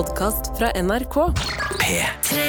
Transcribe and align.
podkast 0.00 0.58
fra 0.58 0.70
NRK. 0.82 1.16
P3 1.80 2.44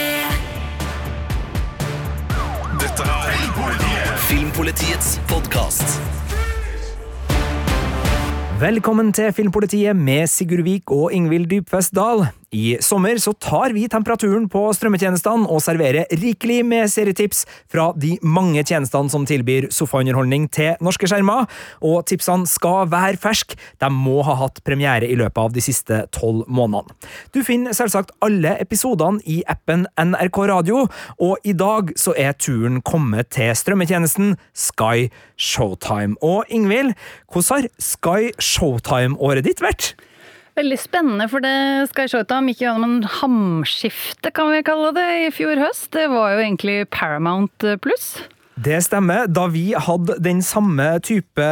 Dette 2.79 3.08
er 3.08 4.13
Filmpolitiets 4.29 5.18
podkast. 5.28 5.98
Velkommen 8.62 9.12
til 9.12 9.34
Filmpolitiet 9.36 10.00
med 10.00 10.32
Sigurd 10.32 10.64
Vik 10.64 10.96
og 10.96 11.12
Ingvild 11.18 11.50
Dybfest 11.52 11.96
Dahl. 11.97 12.29
I 12.52 12.76
sommer 12.83 13.15
så 13.15 13.31
tar 13.40 13.72
vi 13.72 13.86
temperaturen 13.88 14.49
på 14.52 14.65
strømmetjenestene 14.76 15.47
og 15.47 15.62
serverer 15.63 16.09
rikelig 16.20 16.58
med 16.67 16.90
serietips 16.91 17.45
fra 17.72 17.85
de 17.95 18.17
mange 18.27 18.59
tjenestene 18.67 19.08
som 19.13 19.23
tilbyr 19.27 19.70
sofaunderholdning 19.72 20.49
til 20.52 20.76
norske 20.84 21.08
skjermer. 21.08 21.48
Og 21.80 22.03
tipsene 22.12 22.49
skal 22.52 22.91
være 22.91 23.22
ferske, 23.23 23.55
de 23.80 23.91
må 23.95 24.20
ha 24.27 24.35
hatt 24.44 24.59
premiere 24.67 25.08
i 25.08 25.16
løpet 25.16 25.40
av 25.40 25.55
de 25.55 25.63
siste 25.63 26.02
tolv 26.12 26.44
månedene. 26.52 26.91
Du 27.31 27.40
finner 27.48 27.75
selvsagt 27.77 28.11
alle 28.20 28.58
episodene 28.59 29.23
i 29.23 29.39
appen 29.47 29.88
NRK 29.95 30.44
Radio, 30.52 30.83
og 31.23 31.47
i 31.47 31.55
dag 31.55 31.95
så 31.95 32.11
er 32.20 32.36
turen 32.36 32.83
kommet 32.83 33.31
til 33.31 33.55
strømmetjenesten 33.55 34.36
Sky 34.52 35.08
Showtime. 35.39 36.20
Og 36.20 36.44
Ingvild, 36.52 36.97
hvordan 37.31 37.63
har 37.63 37.73
Sky 37.80 38.31
Showtime-året 38.44 39.47
ditt 39.47 39.63
vært? 39.63 39.94
Veldig 40.59 40.77
spennende, 40.81 41.29
for 41.31 41.43
det 41.43 41.55
Sky 41.93 42.09
Showtime 42.11 42.51
gikk 42.51 42.65
gjennom 42.65 42.97
en 42.97 43.07
hamskifte, 43.21 44.33
kan 44.35 44.51
vi 44.51 44.65
kalle 44.67 44.91
det, 44.97 45.07
i 45.27 45.31
fjor 45.31 45.61
høst. 45.61 45.87
Det 45.95 46.09
var 46.11 46.35
jo 46.35 46.43
egentlig 46.43 46.77
Paramount 46.91 47.65
pluss. 47.83 48.17
Det 48.61 48.81
stemmer. 48.83 49.29
Da 49.31 49.47
vi 49.49 49.71
hadde 49.73 50.17
den 50.21 50.41
samme 50.45 50.99
type 51.01 51.45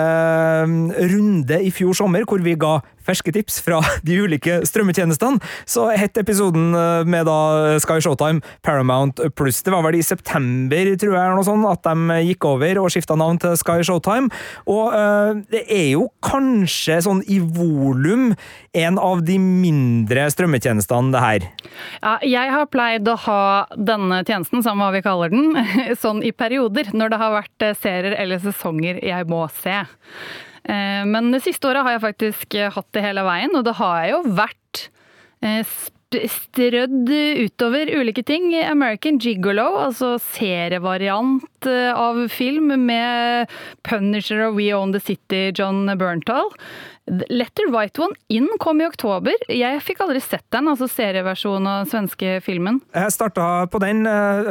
runde 1.14 1.62
i 1.64 1.72
fjor 1.74 1.96
sommer, 1.98 2.28
hvor 2.28 2.44
vi 2.44 2.58
ga 2.60 2.80
ferske 3.10 3.34
tips 3.36 3.60
fra 3.66 3.82
de 4.08 4.22
ulike 4.24 4.62
strømmetjenestene, 4.70 5.42
så 5.70 5.90
het 5.98 6.18
episoden 6.22 6.72
med 7.10 7.28
da 7.28 7.78
Sky 7.82 8.00
Showtime 8.04 8.44
Paramount 8.66 9.20
Pluss. 9.36 9.64
Det 9.66 9.74
var 9.74 9.84
vel 9.86 10.00
i 10.00 10.06
september, 10.06 10.94
tror 11.00 11.16
jeg, 11.16 11.36
noe 11.36 11.48
sånt, 11.48 11.68
at 11.70 11.86
de 11.86 12.20
gikk 12.30 12.48
over 12.50 12.82
og 12.82 12.92
skifta 12.94 13.18
navn 13.20 13.40
til 13.42 13.56
Sky 13.60 13.82
Showtime. 13.86 14.30
Og 14.70 14.94
øh, 14.96 15.42
det 15.52 15.64
er 15.68 15.88
jo 15.94 16.08
kanskje 16.26 17.00
sånn 17.06 17.24
i 17.30 17.40
volum 17.40 18.34
en 18.78 19.00
av 19.02 19.24
de 19.26 19.38
mindre 19.42 20.28
strømmetjenestene, 20.34 21.14
det 21.14 21.24
her. 21.24 21.48
Ja, 22.04 22.18
jeg 22.26 22.54
har 22.54 22.70
pleid 22.72 23.10
å 23.10 23.18
ha 23.26 23.42
denne 23.76 24.22
tjenesten, 24.28 24.64
samme 24.66 24.86
hva 24.86 24.96
vi 24.98 25.06
kaller 25.06 25.34
den, 25.34 25.56
sånn 26.04 26.22
i 26.26 26.34
perioder. 26.36 26.92
Når 26.94 27.14
det 27.14 27.22
har 27.24 27.36
vært 27.40 27.70
serier 27.80 28.18
eller 28.20 28.44
sesonger 28.44 29.02
jeg 29.06 29.30
må 29.30 29.46
se. 29.62 29.82
Men 30.70 31.32
det 31.34 31.42
siste 31.42 31.66
året 31.66 31.82
har 31.86 31.96
jeg 31.96 32.04
faktisk 32.04 32.58
hatt 32.76 32.90
det 32.94 33.02
hele 33.02 33.24
veien, 33.26 33.56
og 33.58 33.64
det 33.66 33.74
har 33.80 34.04
jeg 34.04 34.12
jo 34.14 34.20
vært 34.38 34.84
strødd 36.30 37.10
utover 37.42 37.90
ulike 37.98 38.24
ting. 38.26 38.52
American 38.66 39.18
Gigolo, 39.22 39.66
altså 39.88 40.16
serievariant 40.22 41.70
av 41.70 42.22
film 42.34 42.74
med 42.86 43.50
Punisher 43.86 44.46
og 44.48 44.58
We 44.58 44.70
Own 44.78 44.94
The 44.94 45.02
City, 45.02 45.50
John 45.58 45.90
Berntal. 45.98 46.50
Letter 47.30 47.70
White 47.74 48.02
One 48.02 48.16
In 48.30 48.48
kom 48.62 48.82
i 48.82 48.88
oktober. 48.88 49.34
Jeg 49.52 49.82
fikk 49.86 50.04
aldri 50.06 50.22
sett 50.24 50.46
den, 50.54 50.70
altså 50.72 50.88
serieversjonen 50.92 51.68
av 51.70 51.84
den 51.84 51.92
svenske 51.92 52.36
filmen. 52.46 52.80
Jeg 52.94 53.14
starta 53.16 53.68
på 53.72 53.82
den, 53.84 54.04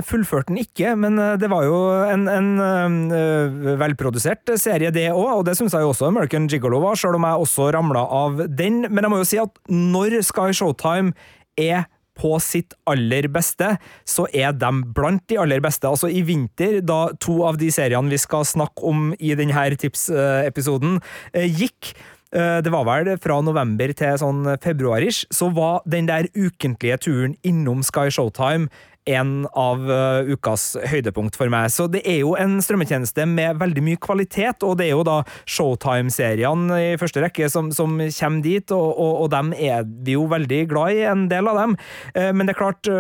fullførte 0.07 0.53
den 0.53 0.63
ikke, 0.65 0.95
men 0.99 1.19
det 1.41 1.51
var 1.51 1.67
jo 1.69 1.79
en, 2.09 2.27
en 2.31 3.77
velprodusert 3.81 4.55
serie, 4.59 4.91
det 4.95 5.09
òg, 5.13 5.31
og 5.41 5.45
det 5.49 5.57
syns 5.59 5.77
jeg 5.77 5.87
jo 5.87 5.93
også 5.93 6.09
American 6.11 6.49
Gigolo 6.51 6.83
var, 6.83 6.99
sjøl 6.99 7.19
om 7.19 7.29
jeg 7.29 7.45
også 7.45 7.71
ramla 7.77 8.03
av 8.23 8.43
den. 8.49 8.83
Men 8.89 9.07
jeg 9.07 9.13
må 9.15 9.23
jo 9.23 9.31
si 9.31 9.41
at 9.43 9.63
når 9.71 10.21
Sky 10.27 10.51
Showtime 10.57 11.15
er 11.59 11.87
på 12.19 12.35
sitt 12.43 12.75
aller 12.91 13.29
beste, 13.31 13.77
så 14.03 14.27
er 14.35 14.57
de 14.59 14.71
blant 14.95 15.23
de 15.31 15.39
aller 15.39 15.63
beste. 15.63 15.87
Altså 15.87 16.11
I 16.11 16.25
vinter, 16.27 16.81
da 16.83 17.13
to 17.23 17.41
av 17.47 17.61
de 17.61 17.71
seriene 17.75 18.11
vi 18.11 18.19
skal 18.19 18.47
snakke 18.49 18.83
om 18.91 19.13
i 19.19 19.35
denne 19.39 19.69
tipsepisoden, 19.79 20.99
gikk 21.35 21.93
det 22.33 22.73
var 22.73 22.85
vel 22.85 23.15
fra 23.23 23.39
november 23.41 23.93
til 23.97 24.19
sånn 24.21 24.45
februarish, 24.61 25.25
så 25.33 25.49
var 25.55 25.81
den 25.89 26.11
der 26.11 26.29
ukentlige 26.37 26.99
turen 27.09 27.39
innom 27.47 27.81
Sky 27.87 28.11
Showtime 28.13 28.69
en 29.09 29.47
av 29.57 29.85
ukas 30.29 30.75
høydepunkt 30.91 31.37
for 31.39 31.51
meg. 31.53 31.71
Så 31.73 31.89
det 31.91 32.03
er 32.09 32.21
jo 32.23 32.35
en 32.39 32.59
strømmetjeneste 32.65 33.25
med 33.29 33.61
veldig 33.61 33.85
mye 33.85 34.01
kvalitet, 34.03 34.65
og 34.67 34.79
det 34.81 34.89
er 34.89 34.97
jo 34.97 35.07
da 35.07 35.19
Showtime-seriene 35.49 36.81
i 36.91 36.97
første 37.01 37.23
rekke 37.25 37.49
som, 37.53 37.71
som 37.75 37.97
kommer 37.99 38.45
dit, 38.45 38.75
og, 38.75 38.89
og, 38.93 39.15
og, 39.25 39.31
dem 39.33 39.55
er 39.57 39.87
vi 39.87 40.17
jo 40.19 40.27
veldig 40.31 40.61
glad 40.71 40.99
i, 40.99 41.07
en 41.09 41.27
del 41.31 41.49
av 41.51 41.63
dem. 41.63 41.79
Men 42.15 42.49
det 42.49 42.55
er 42.55 42.61
klart, 42.61 42.91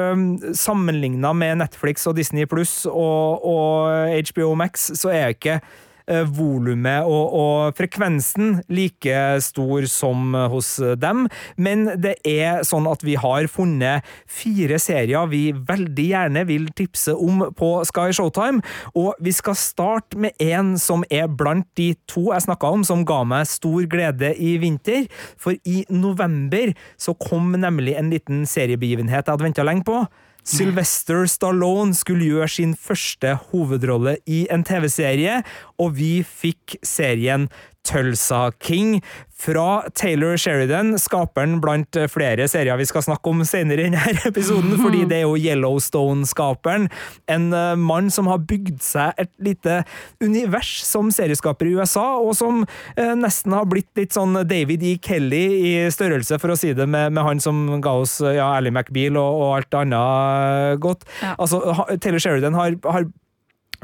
sammenligna 0.56 1.34
med 1.36 1.60
Netflix 1.64 2.08
og 2.08 2.16
Disney 2.18 2.48
pluss 2.48 2.80
og, 2.88 3.44
og 3.44 4.32
HBO 4.32 4.54
Max, 4.58 4.88
så 4.98 5.12
er 5.12 5.22
jeg 5.26 5.38
ikke 5.38 5.60
volumet 6.08 7.06
og, 7.06 7.34
og, 7.36 7.76
frekvensen 7.78 8.62
like 8.72 9.16
stor 9.44 9.86
som 9.90 10.34
hos 10.52 10.74
dem, 11.00 11.26
men 11.60 11.86
det 12.00 12.16
er 12.26 12.62
sånn 12.66 12.88
at 12.90 13.04
vi 13.06 13.16
har 13.20 13.48
funnet 13.52 14.06
fire 14.28 14.78
serier 14.82 15.28
vi 15.30 15.42
veldig 15.52 16.06
gjerne 16.08 16.44
vil 16.48 16.68
tipse 16.76 17.14
om 17.14 17.44
på 17.56 17.70
Sky 17.88 18.10
Showtime, 18.16 18.62
og 18.98 19.18
vi 19.24 19.34
skal 19.36 19.58
starte 19.58 20.18
med 20.20 20.36
en 20.42 20.74
som 20.80 21.04
er 21.10 21.28
blant 21.28 21.68
de 21.78 21.92
to 22.10 22.28
jeg 22.32 22.46
snakka 22.46 22.72
om, 22.78 22.86
som 22.86 23.04
ga 23.08 23.22
meg 23.28 23.48
stor 23.50 23.84
glede 23.90 24.32
i 24.36 24.56
vinter, 24.62 25.06
for 25.40 25.56
i 25.68 25.84
november 25.90 26.74
så 27.00 27.14
kom 27.18 27.52
nemlig 27.58 27.96
en 27.98 28.12
liten 28.12 28.46
seriebegivenhet 28.48 29.24
jeg 29.24 29.32
hadde 29.32 29.46
venta 29.48 29.66
lenge 29.66 29.86
på. 29.88 30.02
Sylvester 30.46 31.26
Stallone 31.28 31.96
skulle 31.96 32.28
gjøre 32.28 32.48
sin 32.52 32.74
første 32.78 33.34
hovedrolle 33.50 34.16
i 34.26 34.44
en 34.52 34.64
TV-serie, 34.66 35.42
og 35.78 35.96
vi 35.98 36.20
fikk 36.22 36.78
serien 36.86 37.48
Tulsa 37.88 38.50
King 38.60 38.98
fra 39.38 39.84
Taylor 39.94 40.36
Sheridan, 40.36 40.96
skaperen 40.98 41.60
blant 41.62 41.94
flere 42.10 42.48
serier 42.50 42.78
vi 42.80 42.86
skal 42.88 43.04
snakke 43.06 43.30
om 43.30 43.44
senere 43.46 43.84
i 43.84 43.92
denne 43.92 44.22
episoden, 44.30 44.74
fordi 44.80 45.04
det 45.08 45.20
er 45.20 45.28
jo 45.28 45.36
Yellowstone-skaperen. 45.38 46.88
En 47.30 47.46
mann 47.78 48.10
som 48.10 48.26
har 48.30 48.42
bygd 48.50 48.82
seg 48.82 49.14
et 49.22 49.30
lite 49.38 49.76
univers 50.24 50.72
som 50.86 51.12
serieskaper 51.14 51.70
i 51.70 51.76
USA, 51.78 52.08
og 52.18 52.34
som 52.38 52.64
nesten 52.98 53.54
har 53.54 53.68
blitt 53.70 53.90
litt 53.98 54.16
sånn 54.16 54.40
David 54.48 54.82
E. 54.82 54.96
Kelly 55.02 55.44
i 55.70 55.72
størrelse, 55.94 56.40
for 56.42 56.54
å 56.54 56.58
si 56.58 56.74
det 56.74 56.88
med, 56.90 57.14
med 57.14 57.22
han 57.22 57.42
som 57.42 57.62
ga 57.84 57.94
oss 58.02 58.18
ja, 58.24 58.50
Ally 58.56 58.74
McBeal 58.74 59.20
og, 59.22 59.38
og 59.38 59.54
alt 59.60 59.80
annet 59.84 60.82
godt. 60.82 61.06
Ja. 61.22 61.36
Altså, 61.38 61.62
Taylor 62.02 62.26
Sheridan 62.26 62.58
har, 62.58 62.74
har 62.90 63.06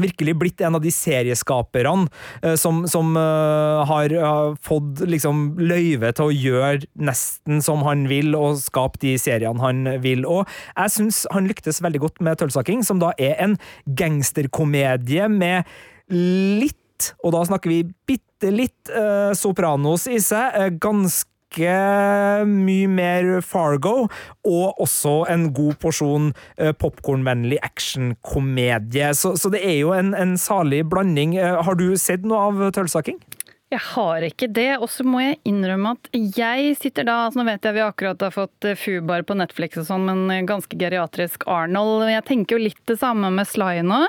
virkelig 0.00 0.34
blitt 0.38 0.62
en 0.64 0.78
av 0.78 0.82
de 0.84 0.92
serieskaperne 0.94 2.08
uh, 2.44 2.54
som, 2.60 2.82
som 2.90 3.14
uh, 3.16 3.84
har 3.88 4.14
uh, 4.14 4.54
fått 4.64 5.04
liksom 5.08 5.54
løyve 5.60 6.12
til 6.16 6.30
å 6.30 6.34
gjøre 6.34 6.88
nesten 6.94 7.62
som 7.64 7.84
han 7.86 8.06
vil, 8.10 8.34
og 8.38 8.60
skape 8.62 9.00
de 9.04 9.16
seriene 9.20 9.62
han 9.62 9.84
vil. 10.04 10.24
Og 10.28 10.48
jeg 10.74 10.94
syns 10.96 11.24
han 11.34 11.48
lyktes 11.50 11.82
veldig 11.84 12.04
godt 12.06 12.24
med 12.24 12.40
Tølsaking 12.40 12.84
som 12.86 13.02
da 13.02 13.12
er 13.18 13.36
en 13.42 13.58
gangsterkomedie 13.98 15.28
med 15.32 15.68
litt, 16.12 17.12
og 17.24 17.34
da 17.34 17.44
snakker 17.46 17.72
vi 17.72 17.84
bitte 18.08 18.50
litt, 18.52 18.90
Sopranos 19.38 20.04
i 20.10 20.18
seg. 20.20 20.76
ganske 20.82 21.33
mye 21.58 22.88
mer 22.90 23.40
Fargo, 23.44 24.08
og 24.44 24.82
også 24.82 25.14
en 25.32 25.48
god 25.54 25.78
porsjon 25.82 26.32
popkornvennlig 26.80 27.60
actionkomedie. 27.62 29.12
Så, 29.14 29.34
så, 29.40 29.52
det 29.54 29.62
er 29.66 29.78
jo 29.80 29.94
en, 29.96 30.14
en 30.18 30.36
salig 30.40 30.82
blanding. 30.90 31.36
Har 31.38 31.78
du 31.78 31.92
sett 32.00 32.26
noe 32.26 32.48
av 32.50 32.66
tølsaking? 32.74 33.20
Jeg 33.74 33.80
har 33.96 34.22
ikke 34.22 34.46
det, 34.54 34.76
og 34.76 34.86
så 34.92 35.06
må 35.08 35.22
jeg 35.22 35.38
innrømme 35.48 35.94
at 35.96 36.10
jeg 36.36 36.74
sitter 36.78 37.06
da 37.08 37.16
altså 37.24 37.40
Nå 37.40 37.46
vet 37.48 37.64
jeg 37.66 37.74
vi 37.74 37.82
akkurat 37.82 38.20
har 38.22 38.34
fått 38.34 38.68
Fubar 38.78 39.24
på 39.26 39.36
Netflix 39.38 39.80
og 39.80 39.88
sånn, 39.88 40.04
men 40.06 40.48
ganske 40.48 40.78
geriatrisk 40.78 41.46
Arnold. 41.50 42.04
Jeg 42.12 42.26
tenker 42.28 42.56
jo 42.58 42.66
litt 42.68 42.82
det 42.90 43.00
samme 43.00 43.32
med 43.34 43.48
Sly 43.50 43.80
nå. 43.86 44.04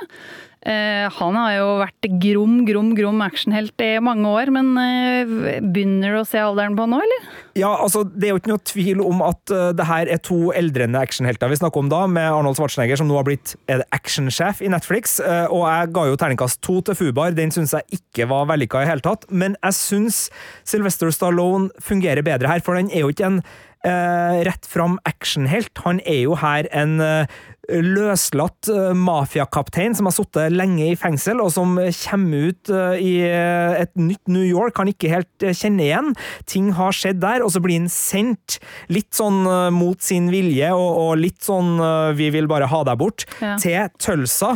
Eh, 0.65 1.05
han 1.13 1.35
har 1.37 1.51
jo 1.59 1.65
vært 1.77 2.07
grom, 2.23 2.53
grom, 2.65 2.87
grom 2.97 3.19
actionhelt 3.21 3.81
i 3.85 3.91
mange 4.01 4.25
år, 4.25 4.49
men 4.55 4.71
eh, 4.81 5.33
begynner 5.61 6.15
du 6.15 6.19
å 6.23 6.25
se 6.25 6.41
alderen 6.41 6.73
på 6.77 6.87
nå, 6.89 7.01
eller? 7.05 7.27
Ja, 7.59 7.69
altså, 7.69 8.01
det 8.09 8.27
er 8.27 8.33
jo 8.33 8.39
ikke 8.41 8.51
noe 8.55 8.63
tvil 8.65 9.03
om 9.05 9.21
at 9.23 9.53
uh, 9.53 9.69
det 9.77 9.85
her 9.87 10.09
er 10.11 10.19
to 10.25 10.49
eldrende 10.57 10.99
actionhelter 10.99 11.51
vi 11.51 11.59
snakker 11.59 11.83
om 11.83 11.91
da, 11.93 12.01
med 12.09 12.31
Arnold 12.31 12.57
Schwarzenegger, 12.57 12.99
som 12.99 13.07
nå 13.07 13.19
har 13.19 13.27
blitt 13.27 13.53
actionsjef 13.95 14.63
i 14.65 14.71
Netflix. 14.73 15.19
Og 15.23 15.63
jeg 15.63 15.93
ga 15.95 16.07
jo 16.09 16.17
terningkast 16.19 16.59
to 16.65 16.81
til 16.83 16.97
Fubar, 16.99 17.31
den 17.37 17.53
syns 17.55 17.75
jeg 17.77 18.01
ikke 18.01 18.27
var 18.33 18.49
vellykka 18.49 18.83
i 18.83 18.89
hele 18.89 19.05
tatt. 19.05 19.23
Men 19.29 19.55
jeg 19.61 19.77
syns 19.77 20.19
Sylvester 20.67 21.13
Stallone 21.15 21.71
fungerer 21.83 22.25
bedre 22.25 22.51
her, 22.51 22.65
for 22.65 22.75
den 22.75 22.91
er 22.91 23.05
jo 23.05 23.13
ikke 23.13 23.29
en 23.29 23.39
eh, 23.85 24.43
rett 24.47 24.67
fram 24.69 24.97
actionhelt. 25.07 25.73
Han 25.85 26.01
er 26.05 26.23
jo 26.25 26.37
her 26.39 26.67
en 26.75 26.99
eh, 27.03 27.35
løslatt 27.69 28.69
uh, 28.71 28.91
mafiakaptein 28.97 29.95
som 29.97 30.09
har 30.09 30.15
sittet 30.15 30.53
lenge 30.53 30.91
i 30.91 30.97
fengsel, 30.99 31.41
og 31.43 31.51
som 31.55 31.77
kommer 31.77 32.51
ut 32.51 32.71
uh, 32.73 32.95
i 32.99 33.17
uh, 33.25 33.75
et 33.81 33.91
nytt 33.97 34.31
New 34.31 34.45
York 34.45 34.77
han 34.81 34.91
ikke 34.91 35.11
helt 35.11 35.45
kjenner 35.45 35.85
igjen. 35.87 36.11
Ting 36.49 36.71
har 36.77 36.95
skjedd 36.95 37.21
der, 37.23 37.43
og 37.45 37.53
så 37.53 37.61
blir 37.63 37.79
han 37.79 37.91
sendt 37.91 38.59
litt 38.91 39.13
sånn 39.15 39.45
mot 39.73 40.01
sin 40.03 40.27
vilje, 40.33 40.69
og, 40.75 40.89
og, 40.99 41.11
litt 41.19 41.43
sånn 41.45 41.77
'vi 42.17 42.27
vil 42.33 42.47
bare 42.49 42.67
ha 42.69 42.81
deg 42.87 42.97
bort', 42.99 43.25
ja. 43.39 43.55
til 43.61 43.89
Tulsa, 44.01 44.51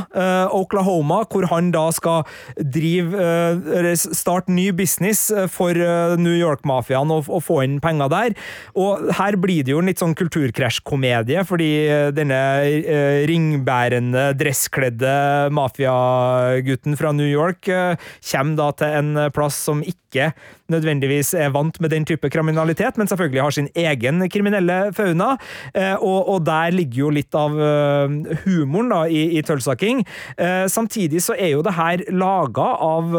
Oklahoma, 0.56 1.22
hvor 1.30 1.48
han 1.52 1.72
da 1.74 1.86
skal 1.96 2.26
drive 2.58 3.96
starte 3.98 4.52
ny 4.54 4.70
business 4.76 5.30
for 5.54 5.78
New 6.20 6.36
York-mafiaen 6.36 7.14
og, 7.14 7.30
og, 7.30 7.44
få 7.46 7.62
inn 7.66 7.80
penger 7.84 8.12
der. 8.12 8.36
Og 8.76 9.10
her 9.20 9.38
blir 9.40 9.66
det 9.66 9.74
jo 9.74 9.82
en 9.84 9.90
litt 9.92 10.02
sånn 10.02 10.18
kulturkrasjkomedie, 10.20 11.46
fordi 11.48 11.72
denne 12.16 12.42
Eh, 12.99 12.99
ringbærende, 13.30 14.30
dresskledde 14.40 15.14
mafiagutten 15.56 16.98
fra 17.00 17.12
New 17.16 17.28
York 17.28 17.68
eh, 17.68 17.96
kommer 18.32 18.58
da 18.60 18.70
til 18.80 18.96
en 19.00 19.26
plass 19.36 19.58
som 19.70 19.84
ikke 19.86 20.32
nødvendigvis 20.70 21.36
er 21.38 21.52
vant 21.54 21.78
med 21.82 21.92
den 21.94 22.06
type 22.06 22.30
kriminalitet, 22.34 22.98
men 22.98 23.10
selvfølgelig 23.10 23.42
har 23.42 23.54
sin 23.54 23.70
egen 23.78 24.24
kriminelle 24.30 24.78
fauna. 24.98 25.36
Eh, 25.74 25.96
og, 25.96 26.30
og 26.34 26.46
der 26.48 26.74
ligger 26.74 27.04
jo 27.04 27.12
litt 27.14 27.38
av 27.38 27.54
humoren 28.46 28.94
da, 28.94 29.04
i, 29.06 29.38
i 29.38 29.44
Tulsa 29.46 29.76
King. 29.80 30.04
Samtidig 30.70 31.22
så 31.26 31.36
er 31.38 31.54
jo 31.54 31.64
det 31.66 31.76
her 31.78 32.04
laga 32.14 32.68
av 32.86 33.14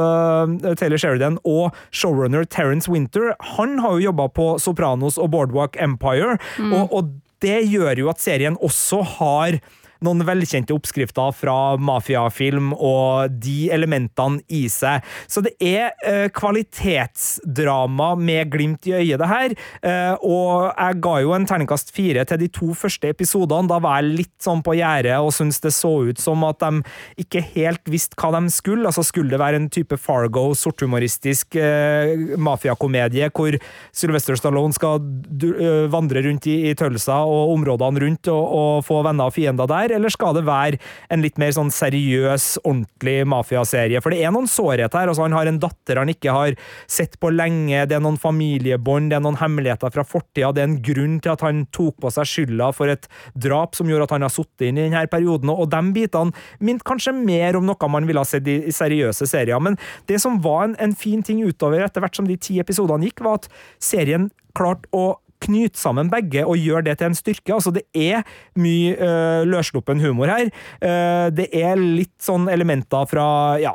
Taylor 0.79 1.00
Sheridan 1.00 1.38
og 1.47 1.76
showrunner 1.94 2.47
Terence 2.47 2.91
Winter. 2.91 3.33
Han 3.56 3.79
har 3.83 3.99
jo 3.99 4.11
jobba 4.11 4.29
på 4.35 4.53
Sopranos 4.62 5.19
og 5.19 5.33
Boardwalk 5.35 5.79
Empire, 5.81 6.38
mm. 6.59 6.73
og, 6.73 6.94
og 6.94 7.11
det 7.42 7.58
gjør 7.70 8.04
jo 8.04 8.10
at 8.12 8.22
serien 8.22 8.58
også 8.60 9.02
har 9.16 9.60
noen 10.05 10.25
velkjente 10.26 10.75
oppskrifter 10.75 11.32
fra 11.37 11.56
mafiafilm 11.81 12.73
og 12.76 13.32
de 13.43 13.70
elementene 13.75 14.41
i 14.49 14.67
seg. 14.73 15.05
Så 15.31 15.43
det 15.44 15.55
er 15.61 15.93
eh, 16.06 16.26
kvalitetsdrama 16.35 18.12
med 18.20 18.52
glimt 18.52 18.88
i 18.88 18.97
øyet, 18.99 19.19
det 19.20 19.31
her. 19.31 19.56
Eh, 19.85 20.14
og 20.25 20.70
jeg 20.70 21.00
ga 21.05 21.14
jo 21.25 21.35
en 21.37 21.47
terningkast 21.49 21.93
fire 21.97 22.25
til 22.29 22.43
de 22.43 22.50
to 22.52 22.73
første 22.76 23.12
episodene. 23.12 23.70
Da 23.70 23.81
var 23.82 24.00
jeg 24.00 24.17
litt 24.23 24.37
sånn 24.43 24.64
på 24.64 24.76
gjerdet 24.79 25.19
og 25.20 25.32
syntes 25.37 25.61
det 25.64 25.75
så 25.76 25.93
ut 26.08 26.20
som 26.20 26.44
at 26.49 26.61
de 26.62 26.82
ikke 27.20 27.43
helt 27.55 27.91
visste 27.91 28.19
hva 28.20 28.32
de 28.37 28.52
skulle. 28.52 28.87
Altså 28.88 29.05
Skulle 29.06 29.35
det 29.35 29.43
være 29.43 29.61
en 29.61 29.70
type 29.73 29.97
Fargo, 30.00 30.50
sorthumoristisk 30.56 31.56
eh, 31.61 32.37
mafiakomedie 32.41 33.31
hvor 33.35 33.56
Sylvester 33.97 34.38
Stallone 34.38 34.75
skal 34.75 35.00
uh, 35.00 35.87
vandre 35.91 36.23
rundt 36.25 36.47
i, 36.50 36.56
i 36.70 36.75
Tølsa 36.79 37.20
og 37.26 37.55
områdene 37.55 38.02
rundt 38.05 38.31
og, 38.32 38.43
og 38.61 38.85
få 38.87 39.00
venner 39.06 39.31
og 39.31 39.35
fiender 39.37 39.69
der? 39.70 39.89
Her, 39.90 39.98
eller 39.98 40.12
skal 40.12 40.37
det 40.37 40.46
være 40.46 40.81
en 41.10 41.25
litt 41.25 41.38
mer 41.40 41.52
sånn 41.56 41.72
seriøs, 41.75 42.60
ordentlig 42.62 43.19
mafiaserie? 43.28 44.00
For 44.02 44.14
det 44.14 44.22
er 44.25 44.34
noen 44.34 44.48
sårhet 44.50 44.94
her. 44.96 45.10
altså 45.10 45.26
Han 45.26 45.37
har 45.37 45.50
en 45.50 45.60
datter 45.62 46.00
han 46.00 46.12
ikke 46.12 46.34
har 46.34 46.56
sett 46.90 47.19
på 47.20 47.32
lenge, 47.34 47.84
det 47.90 47.98
er 47.98 48.04
noen 48.04 48.19
familiebånd, 48.20 49.10
det 49.10 49.19
er 49.19 49.25
noen 49.25 49.40
hemmeligheter 49.40 49.92
fra 49.94 50.06
fortida, 50.06 50.52
det 50.54 50.64
er 50.64 50.70
en 50.70 50.81
grunn 50.84 51.19
til 51.22 51.34
at 51.34 51.44
han 51.46 51.64
tok 51.75 51.98
på 52.02 52.12
seg 52.14 52.28
skylda 52.31 52.70
for 52.76 52.92
et 52.92 53.08
drap 53.34 53.76
som 53.78 53.90
gjorde 53.90 54.08
at 54.08 54.16
han 54.16 54.26
har 54.26 54.34
sittet 54.34 54.69
inn 54.69 54.78
i 54.78 54.87
denne 54.87 55.04
perioden, 55.10 55.52
og 55.52 55.70
de 55.72 55.82
bitene 55.96 56.34
minte 56.64 56.87
kanskje 56.87 57.14
mer 57.16 57.58
om 57.58 57.66
noe 57.69 57.90
man 57.90 58.06
ville 58.08 58.22
ha 58.22 58.28
sett 58.28 58.46
i, 58.50 58.60
seriøse 58.75 59.26
serier. 59.28 59.60
Men 59.62 59.78
det 60.08 60.20
som 60.22 60.38
var 60.44 60.69
en, 60.69 60.76
en 60.82 60.94
fin 60.96 61.25
ting 61.26 61.42
utover 61.44 61.82
etter 61.84 62.04
hvert 62.04 62.16
som 62.16 62.28
de 62.28 62.38
ti 62.40 62.60
episodene 62.62 63.08
gikk, 63.08 63.25
var 63.25 63.40
at 63.40 63.50
serien 63.82 64.31
klarte 64.56 64.88
å 64.96 65.19
knyte 65.44 65.81
sammen 65.81 66.10
begge 66.12 66.44
og 66.46 66.60
gjøre 66.60 66.84
det 66.88 66.98
til 67.00 67.10
en 67.10 67.16
styrke. 67.16 67.54
Altså, 67.54 67.72
det 67.75 67.84
er 67.96 68.25
mye 68.60 68.94
uh, 68.98 69.42
løssluppen 69.48 70.02
humor 70.02 70.31
her. 70.32 70.50
Uh, 70.82 71.28
det 71.34 71.48
er 71.56 71.81
litt 71.81 72.14
sånn 72.22 72.48
elementer 72.52 73.08
fra 73.10 73.26
ja, 73.62 73.75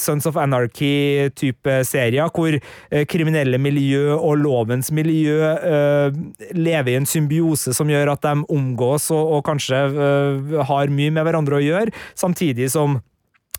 Sons 0.00 0.28
of 0.28 0.38
Anarchy-type 0.40 1.80
serier, 1.88 2.30
hvor 2.34 2.58
uh, 2.58 3.02
kriminelle 3.08 3.60
miljø 3.62 4.16
og 4.16 4.38
lovens 4.42 4.92
miljø 4.94 5.36
lever 6.54 6.92
i 6.92 6.96
en 6.98 7.06
symbiose 7.08 7.72
som 7.76 7.88
gjør 7.90 8.12
at 8.12 8.24
de 8.24 8.46
omgås 8.52 9.08
og, 9.14 9.38
og 9.38 9.44
kanskje 9.46 9.80
har 10.68 10.92
mye 10.92 11.12
med 11.14 11.26
hverandre 11.26 11.58
å 11.58 11.62
gjøre, 11.62 11.94
samtidig 12.18 12.70
som 12.72 12.98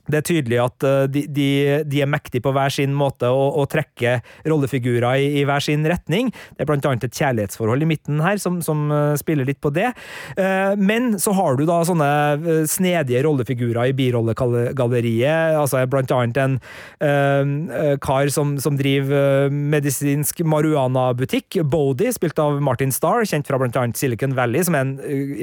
det 0.09 0.19
er 0.19 0.25
tydelig 0.25 0.59
at 0.63 0.85
eh, 0.87 1.05
de, 1.11 1.23
de, 1.29 1.49
de, 1.87 2.01
er 2.03 2.09
mektige 2.09 2.43
på 2.45 2.53
hver 2.55 2.73
sin 2.73 2.95
måte 2.97 3.29
å, 3.29 3.45
å 3.61 3.65
trekke 3.69 4.19
rollefigurer 4.49 5.21
i, 5.21 5.29
i, 5.39 5.45
hver 5.47 5.63
sin 5.63 5.85
retning. 5.87 6.31
Det 6.55 6.65
er 6.65 6.69
blant 6.69 6.87
annet 6.89 7.05
et 7.07 7.19
kjærlighetsforhold 7.19 7.85
i 7.85 7.89
midten 7.89 8.23
her 8.23 8.41
som, 8.41 8.59
som 8.65 8.89
eh, 8.93 9.13
spiller 9.19 9.47
litt 9.47 9.61
på 9.63 9.71
det. 9.75 9.91
Eh, 10.39 10.73
men 10.79 11.13
så 11.21 11.33
har 11.37 11.59
du 11.59 11.65
da 11.69 11.81
sånne 11.87 12.65
snedige 12.69 13.23
rollefigurer 13.25 13.91
i 13.91 13.95
birollegalleriet, 13.97 15.57
altså 15.59 15.83
blant 15.89 16.11
annet 16.13 16.37
en 16.39 16.55
uh, 17.03 17.95
kar 18.03 18.29
som, 18.33 18.55
som 18.61 18.77
driver 18.79 19.49
medisinsk 19.51 20.41
marihuanabutikk, 20.47 21.59
Bodie, 21.69 22.13
spilt 22.15 22.39
av 22.41 22.59
Martin 22.63 22.93
Starr, 22.95 23.25
kjent 23.29 23.47
fra 23.49 23.59
blant 23.61 23.77
annet 23.79 23.99
Silicon 23.99 24.35
Valley, 24.37 24.63
som 24.65 24.77
er 24.77 24.85
en 24.85 24.95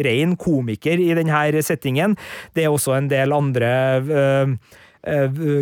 ren 0.06 0.36
komiker 0.40 1.00
i 1.02 1.10
denne 1.16 1.62
settingen. 1.64 2.16
Det 2.56 2.66
er 2.66 2.72
også 2.72 2.96
en 2.96 3.10
del 3.12 3.34
andre 3.36 3.72
uh, 4.06 4.55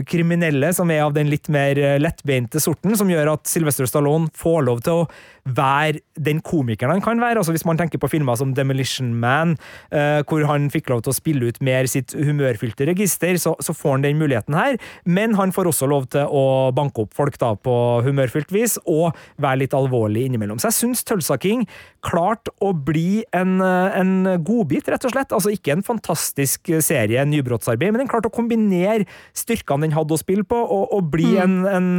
kriminelle 0.09 0.71
som 0.75 0.91
er 0.91 1.03
av 1.05 1.13
den 1.13 1.29
litt 1.29 1.51
mer 1.53 1.79
eh, 1.79 1.99
lettbeinte 2.01 2.61
sorten, 2.63 2.97
som 2.97 3.11
gjør 3.11 3.35
at 3.35 3.51
Sylvester 3.51 3.89
Stallone 3.89 4.33
får 4.35 4.63
lov 4.71 4.81
til 4.87 5.03
å 5.03 5.09
være 5.45 6.01
den 6.17 6.41
komikeren 6.41 6.95
han 6.97 7.05
kan 7.05 7.21
være. 7.21 7.39
Altså 7.41 7.53
Hvis 7.53 7.67
man 7.69 7.79
tenker 7.79 8.01
på 8.01 8.09
filmer 8.09 8.37
som 8.37 8.55
Demolition 8.57 9.15
Man, 9.15 9.57
uh, 9.93 10.23
hvor 10.29 10.47
han 10.49 10.71
fikk 10.73 10.89
lov 10.91 11.05
til 11.05 11.13
å 11.13 11.17
spille 11.17 11.51
ut 11.51 11.61
mer 11.65 11.89
sitt 11.91 12.15
humørfylte 12.17 12.89
register, 12.89 13.37
så, 13.41 13.55
så, 13.61 13.75
får 13.75 13.99
han 13.99 14.07
den 14.07 14.21
muligheten 14.21 14.57
her. 14.57 14.79
Men 15.05 15.35
han 15.35 15.53
får 15.53 15.69
også 15.69 15.89
lov 15.91 16.09
til 16.15 16.25
å 16.25 16.73
banke 16.75 17.05
opp 17.05 17.15
folk 17.17 17.37
da 17.41 17.53
på 17.57 17.75
humørfylt 18.07 18.53
vis, 18.55 18.79
og 18.89 19.13
være 19.37 19.65
litt 19.65 19.77
alvorlig 19.77 20.27
innimellom. 20.29 20.61
Så 20.63 20.71
jeg 20.71 20.79
syns 20.81 21.05
Tulsa 21.05 21.37
King 21.41 21.67
klarte 22.05 22.53
å 22.65 22.73
bli 22.73 23.25
en, 23.37 23.59
en 23.61 24.15
godbit, 24.45 24.89
rett 24.93 25.05
og 25.05 25.15
slett. 25.15 25.33
Altså 25.35 25.53
ikke 25.53 25.75
en 25.75 25.85
fantastisk 25.85 26.73
serie 26.85 27.25
nybrottsarbeid, 27.29 27.93
men 27.93 28.05
den 28.05 28.11
klarte 28.11 28.31
å 28.31 28.35
kombinere 28.35 29.09
styrkene 29.37 29.89
den 29.89 29.97
hadde 29.97 30.17
å 30.17 30.21
spille 30.21 30.47
på, 30.49 30.57
og, 30.57 30.89
og 30.95 31.09
bli 31.13 31.35
mm. 31.35 31.43
en, 31.45 31.57
en, 31.69 31.93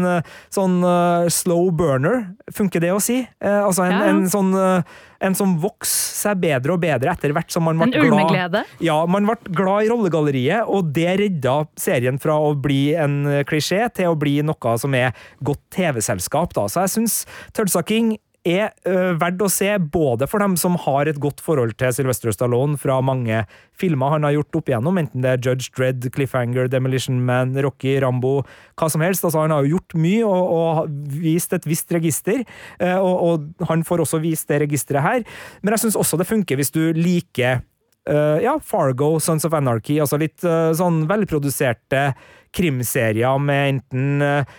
sånn 0.53 0.79
uh, 0.85 1.29
slow 1.33 1.69
burner. 1.75 2.23
Funker 2.55 2.81
det 2.81 2.93
å 2.95 3.01
si? 3.03 3.21
Uh, 3.43 3.65
altså 3.67 3.83
en, 3.83 3.91
ja. 3.91 4.05
en 4.09 4.21
sånn 4.31 4.53
uh, 4.55 4.95
en 5.25 5.35
som 5.35 5.55
vokser 5.59 6.15
seg 6.21 6.39
bedre 6.43 6.75
og 6.75 6.81
bedre 6.83 7.11
etter 7.11 7.33
hvert 7.35 7.51
som 7.51 7.65
man 7.67 7.79
ble. 7.79 7.89
En 7.91 8.07
ulmeglede? 8.07 8.61
Ja, 8.83 8.97
man 9.09 9.27
ble 9.27 9.35
glad 9.57 9.85
i 9.85 9.89
rollegalleriet, 9.91 10.69
og 10.71 10.91
det 10.95 11.17
redda 11.21 11.55
serien 11.79 12.19
fra 12.21 12.37
å 12.39 12.53
bli 12.55 12.93
en 12.99 13.23
klisjé 13.47 13.85
til 13.95 14.11
å 14.11 14.19
bli 14.19 14.37
noe 14.45 14.75
som 14.81 14.95
er 14.97 15.15
godt 15.45 15.63
TV-selskap. 15.75 16.55
da. 16.55 16.67
Så 16.71 16.85
jeg 16.85 16.95
syns 16.97 17.17
Tulsa 17.55 17.83
King 17.87 18.15
er 18.45 18.69
uh, 18.85 19.15
verdt 19.19 19.41
å 19.41 19.49
se, 19.51 19.67
både 19.79 20.27
for 20.29 20.43
dem 20.43 20.55
som 20.59 20.77
har 20.85 21.09
et 21.09 21.19
godt 21.21 21.41
forhold 21.43 21.75
til 21.81 21.93
Sylvester 21.95 22.33
Stallone 22.35 22.79
fra 22.79 22.99
mange 23.03 23.43
filmer 23.75 24.13
han 24.13 24.27
har 24.27 24.35
gjort 24.37 24.59
opp 24.61 24.71
igjennom, 24.71 24.99
enten 25.01 25.25
det 25.25 25.33
er 25.33 25.41
Judge 25.41 25.73
Dredd, 25.75 26.05
Cliffhanger, 26.15 26.69
Demolition 26.71 27.19
Man, 27.25 27.55
Rocky, 27.65 27.97
Rambo, 28.03 28.37
hva 28.79 28.89
som 28.91 29.03
helst. 29.03 29.25
Altså, 29.25 29.43
han 29.43 29.53
har 29.55 29.65
jo 29.65 29.75
gjort 29.75 29.97
mye 29.99 30.23
og, 30.29 30.55
og 30.55 31.13
vist 31.19 31.55
et 31.57 31.67
visst 31.67 31.91
register, 31.95 32.45
uh, 32.79 32.99
og, 33.01 33.15
og, 33.15 33.69
han 33.69 33.85
får 33.87 34.05
også 34.05 34.21
vist 34.23 34.51
det 34.51 34.61
registeret 34.65 35.05
her. 35.05 35.25
Men 35.61 35.75
jeg 35.75 35.85
syns 35.87 35.99
også 35.99 36.21
det 36.21 36.29
funker 36.29 36.59
hvis 36.59 36.73
du 36.75 36.83
liker 36.95 37.63
uh, 38.09 38.37
ja, 38.43 38.55
Fargo, 38.63 39.15
Sons 39.19 39.45
of 39.47 39.55
Anarchy, 39.57 39.99
altså 40.03 40.19
litt 40.21 40.43
sånn 40.43 41.03
velproduserte 41.09 42.09
krimserier 42.55 43.39
med 43.41 43.73
enten 43.73 44.23
uh, 44.23 44.55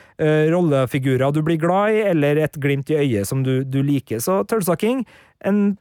rollefigurer 0.53 1.33
du 1.33 1.43
blir 1.45 1.61
glad 1.61 1.97
i, 1.97 2.03
eller 2.11 2.43
et 2.45 2.59
glimt 2.61 2.93
i 2.93 2.99
øyet 3.01 3.29
som 3.29 3.43
du, 3.47 3.61
du 3.65 3.81
liker. 3.85 4.21
Så 4.21 4.43
Tulsa 4.51 4.77
King, 4.81 5.07
en 5.41 5.77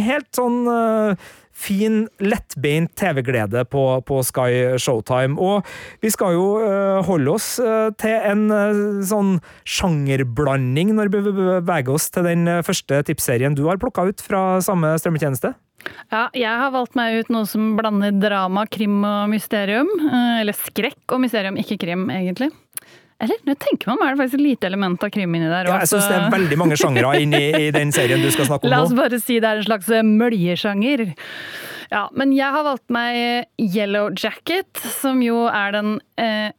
helt 0.00 0.28
sånn 0.36 0.62
uh, 0.68 1.30
fin, 1.52 2.06
lettbeint 2.22 2.92
TV-glede 2.98 3.64
på, 3.70 3.84
på, 4.08 4.20
Sky 4.26 4.78
Showtime. 4.80 5.36
Og 5.40 5.66
vi 6.02 6.10
skal 6.12 6.36
jo 6.36 6.46
uh, 6.62 7.00
holde 7.06 7.36
oss 7.36 7.54
uh, 7.62 7.90
til 8.00 8.16
en 8.32 8.46
uh, 8.52 9.02
sånn 9.06 9.36
sjangerblanding 9.68 10.94
når 10.96 11.12
vi 11.12 11.24
beveger 11.28 11.92
oss 11.94 12.08
til 12.12 12.26
den 12.28 12.48
første 12.66 13.02
tipsserien 13.08 13.56
du 13.58 13.66
har 13.68 13.80
plukka 13.82 14.08
ut 14.10 14.24
fra 14.24 14.62
samme 14.64 14.94
strømmetjeneste. 15.00 15.54
Ja, 16.12 16.28
jeg 16.30 16.46
har 16.46 16.70
valgt 16.70 16.94
meg 16.94 17.24
ut 17.24 17.30
noe 17.34 17.46
som 17.50 17.72
blander 17.78 18.14
drama, 18.14 18.68
krim 18.70 19.00
og 19.02 19.32
mysterium. 19.32 19.90
Eller 20.38 20.54
skrekk 20.54 21.02
og 21.10 21.24
mysterium, 21.24 21.58
ikke 21.58 21.80
krim, 21.82 22.06
egentlig. 22.14 22.52
Eller 23.22 23.38
når 23.44 23.54
jeg 23.54 23.60
tenker 23.62 23.90
meg 23.90 23.94
om, 23.96 24.04
er 24.04 24.14
det 24.14 24.20
faktisk 24.22 24.40
et 24.40 24.46
lite 24.48 24.68
element 24.68 25.04
av 25.06 25.12
krim 25.14 25.36
inni 25.38 25.50
der. 25.50 25.68
Ja, 25.70 25.82
jeg 25.84 25.90
syns 25.92 26.08
det 26.10 26.16
er 26.18 26.32
veldig 26.32 26.58
mange 26.58 26.78
sjangere 26.80 27.12
inni 27.22 27.42
i 27.54 27.68
den 27.78 27.92
serien 27.94 28.24
du 28.24 28.30
skal 28.34 28.48
snakke 28.48 28.66
om 28.66 28.72
nå. 28.72 28.74
La 28.74 28.80
oss 28.86 28.96
bare 28.98 29.20
si 29.22 29.38
det 29.42 29.50
er 29.50 29.60
en 29.60 29.68
slags 29.68 29.90
eh, 29.94 30.02
møljesjanger. 30.06 31.04
Ja, 31.92 32.06
men 32.16 32.32
jeg 32.34 32.54
har 32.54 32.64
valgt 32.66 32.88
meg 32.94 33.46
Yellow 33.60 34.10
Jacket, 34.16 34.80
som 34.96 35.20
jo 35.22 35.44
er 35.52 35.74
den 35.76 35.94
eh, 36.18 36.50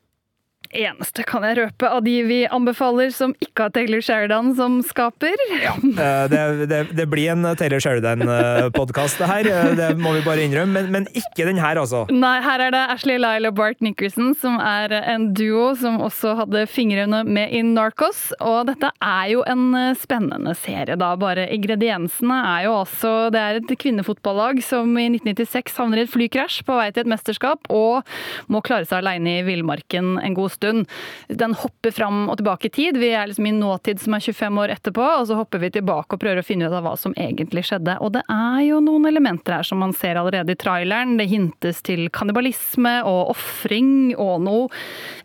eneste, 0.74 1.24
kan 1.27 1.46
jeg 1.48 1.58
røpe, 1.60 1.89
av 1.89 2.03
de 2.06 2.15
vi 2.27 2.39
anbefaler 2.50 3.12
som 3.13 3.34
ikke 3.44 3.68
har 3.68 3.74
Taylor 3.75 4.01
Sheridan 4.03 4.53
som 4.58 4.80
skaper. 4.86 5.38
Ja. 5.62 5.75
Eh, 5.77 6.24
det, 6.32 6.42
det, 6.72 6.80
det, 6.98 7.06
blir 7.12 7.32
en 7.34 7.46
Taylor 7.60 7.84
Sheridan-podkast, 7.84 9.22
det 9.22 9.30
her. 9.30 9.50
Eh, 9.51 9.72
det 9.77 9.89
må 10.01 10.15
vi 10.18 10.24
bare 10.25 10.46
innrømme. 10.46 10.74
Men, 10.74 10.89
men, 10.94 11.08
ikke 11.13 11.46
den 11.48 11.60
her, 11.62 11.77
altså. 11.80 12.03
Nei, 12.10 12.38
her 12.44 12.63
er 12.65 12.74
det 12.74 12.82
Ashley 12.96 13.20
Lyle 13.22 13.51
og 13.51 13.58
Bart 13.60 13.84
Nickerson, 13.86 14.34
som 14.39 14.58
er 14.63 14.94
en 15.13 15.30
duo 15.38 15.74
som 15.80 16.00
også 16.03 16.34
hadde 16.42 16.65
fingrene 16.72 17.24
med 17.27 17.53
i 17.53 17.62
Narcos. 17.65 18.32
Og 18.42 18.72
dette 18.72 18.89
er 19.03 19.27
jo 19.36 19.46
en 19.50 19.70
eh, 19.77 19.94
spennende 20.00 20.56
serie, 20.58 20.98
da. 21.00 21.13
Bare 21.20 21.46
ingrediensene 21.53 22.39
er 22.56 22.65
jo 22.65 22.74
også 22.82 23.12
Det 23.34 23.39
er 23.39 23.60
et 23.60 23.75
kvinnefotballag 23.80 24.63
som 24.65 24.98
i 24.98 25.06
1996 25.12 25.77
havner 25.77 26.01
i 26.01 26.06
et 26.08 26.13
flykrasj 26.13 26.63
på 26.68 26.77
vei 26.80 26.89
til 26.92 27.06
et 27.06 27.13
mesterskap, 27.13 27.70
og 27.74 28.03
må 28.51 28.63
klare 28.65 28.88
seg 28.89 29.03
aleine 29.03 29.38
i 29.39 29.46
villmarken 29.46 30.18
en 30.24 30.38
god 30.38 30.56
stund. 30.56 30.62
Den 30.63 31.55
hopper 31.60 31.93
fram 31.93 32.27
og 32.32 32.39
tilbake 32.39 32.70
i 32.70 32.74
tid. 32.74 33.00
Vi 33.01 33.12
er 33.13 33.29
liksom 33.29 33.48
i 33.50 33.55
nåtid 33.55 34.01
som 34.03 34.15
er 34.17 34.24
25 34.24 34.60
år 34.63 34.74
etterpå, 34.75 35.05
og 35.20 35.27
så 35.29 35.38
hopper 35.39 35.62
vi 35.63 35.72
tilbake 35.75 36.15
og 36.15 36.24
prøver 36.24 36.41
å 36.41 36.46
finne 36.48 36.70
ut 36.70 36.75
av 36.75 36.86
hva 36.88 36.96
som 37.00 37.15
egentlig 37.20 37.65
skjedde. 37.70 37.98
Og 38.03 38.13
det 38.15 38.24
er 38.32 38.62
jo 38.67 38.82
noen 38.84 39.08
elementer 39.10 39.60
her 39.60 39.67
som 39.67 39.82
man 39.84 39.96
ser 39.98 40.20
allerede 40.20 40.55
i 40.55 40.60
traileren. 40.60 41.17
Det 41.20 41.29
hintes 41.32 41.84
til 41.86 42.08
kannibalisme 42.13 43.00
og 43.10 43.34
ofring 43.36 44.13
og 44.17 44.43
noe 44.48 44.70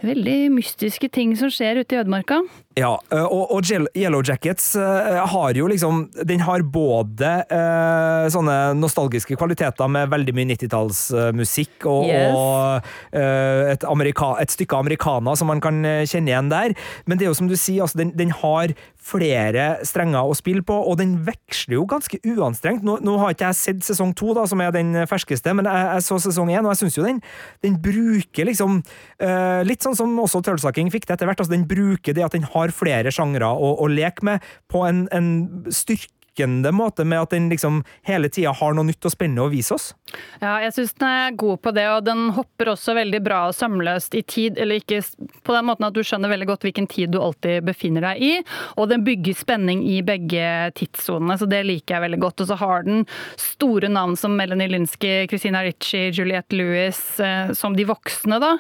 veldig 0.07 0.41
mystiske 0.55 1.11
ting 1.15 1.37
som 1.39 1.53
skjer 1.53 1.83
ute 1.83 1.97
i 1.97 2.03
ødemarka. 2.03 2.43
Ja, 2.79 2.93
og, 3.25 3.53
og 3.55 3.71
Yellow 3.97 4.23
Jackets 4.25 4.71
har 4.79 5.59
jo 5.59 5.67
liksom 5.71 6.05
Den 6.29 6.43
har 6.47 6.63
både 6.63 7.31
eh, 7.51 8.27
sånne 8.33 8.57
nostalgiske 8.79 9.37
kvaliteter 9.39 9.91
med 9.91 10.13
veldig 10.13 10.35
mye 10.37 10.51
90-tallsmusikk 10.53 11.89
og, 11.91 12.07
yes. 12.07 12.37
og 12.37 13.19
eh, 13.19 13.73
et, 13.75 13.87
et, 13.89 14.55
stykke 14.55 14.79
americana 14.79 15.35
som 15.39 15.51
man 15.51 15.63
kan 15.65 15.83
kjenne 16.09 16.33
igjen 16.33 16.53
der. 16.53 16.77
Men 17.07 17.19
det 17.19 17.27
er 17.27 17.33
jo 17.33 17.39
som 17.41 17.51
du 17.51 17.57
sier, 17.59 17.85
altså, 17.85 18.01
den, 18.01 18.15
den 18.19 18.33
har 18.43 18.75
flere 19.09 19.69
strenger 19.87 20.29
å 20.29 20.37
spille 20.37 20.65
på, 20.67 20.75
og 20.77 20.99
den 21.01 21.17
veksler 21.27 21.79
jo 21.79 21.87
ganske 21.89 22.21
uanstrengt. 22.29 22.85
Nå, 22.87 22.99
nå 23.05 23.17
har 23.23 23.35
ikke 23.35 23.49
jeg 23.49 23.59
sett 23.59 23.87
sesong 23.87 24.13
to, 24.19 24.35
som 24.51 24.61
er 24.63 24.75
den 24.75 24.93
ferskeste, 25.09 25.55
men 25.57 25.69
jeg, 25.69 25.87
jeg 25.95 26.07
så 26.09 26.21
sesong 26.29 26.53
én, 26.53 26.65
og 26.65 26.75
jeg 26.75 26.83
syns 26.83 26.99
jo 26.99 27.07
den, 27.07 27.23
den 27.65 27.79
bruker 27.83 28.49
liksom 28.49 28.81
uh, 28.83 29.61
Litt 29.69 29.85
sånn 29.85 29.97
som 29.99 30.13
også 30.21 30.43
Tølsaking 30.45 30.93
fikk 30.93 31.09
det 31.09 31.17
etter 31.17 31.29
hvert. 31.29 31.41
altså 31.43 31.55
Den 31.55 31.67
bruker 31.69 32.17
det 32.17 32.25
at 32.27 32.37
den 32.37 32.47
har 32.53 32.75
flere 32.75 33.13
sjangre 33.15 33.49
å, 33.49 33.75
å 33.83 33.89
leke 33.91 34.27
med, 34.29 34.45
på 34.71 34.85
en, 34.89 35.07
en 35.15 35.29
styrke 35.75 36.18
lokkende 36.39 36.73
måte 36.73 37.05
med 37.05 37.21
at 37.21 37.31
den 37.31 37.49
liksom 37.49 37.85
hele 38.03 38.29
tida 38.29 38.53
har 38.53 38.75
noe 38.75 38.87
nytt 38.87 39.05
og 39.05 39.13
spennende 39.13 39.43
å 39.43 39.51
vise 39.51 39.75
oss. 39.75 39.95
Ja, 40.41 40.61
jeg 40.63 40.73
syns 40.75 40.95
den 40.95 41.09
er 41.09 41.37
god 41.37 41.61
på 41.63 41.73
det, 41.73 41.87
og 41.91 42.05
den 42.07 42.31
hopper 42.33 42.73
også 42.73 42.95
veldig 42.95 43.21
bra 43.23 43.49
og 43.49 43.55
sømløst 43.55 44.15
i 44.15 44.23
tid, 44.23 44.59
eller 44.59 44.79
ikke 44.81 45.03
på 45.45 45.55
den 45.55 45.67
måten 45.67 45.87
at 45.87 45.95
du 45.95 46.03
skjønner 46.03 46.31
veldig 46.31 46.49
godt 46.49 46.65
hvilken 46.65 46.87
tid 46.89 47.13
du 47.13 47.21
alltid 47.21 47.65
befinner 47.67 48.05
deg 48.07 48.23
i, 48.23 48.33
og 48.77 48.89
den 48.89 49.05
bygger 49.05 49.37
spenning 49.37 49.83
i 49.85 50.01
begge 50.03 50.71
tidssonene, 50.79 51.39
så 51.39 51.49
det 51.49 51.65
liker 51.67 51.97
jeg 51.97 52.07
veldig 52.07 52.21
godt. 52.23 52.43
Og 52.45 52.51
så 52.51 52.59
har 52.61 52.87
den 52.87 53.05
store 53.41 53.91
navn 53.93 54.17
som 54.17 54.37
Melanie 54.39 54.71
Linsky, 54.71 55.27
Christina 55.29 55.63
Ritchie, 55.67 56.13
Juliette 56.15 56.57
Lewis, 56.57 57.03
eh, 57.21 57.53
som 57.59 57.77
de 57.77 57.87
voksne, 57.89 58.41
da, 58.43 58.55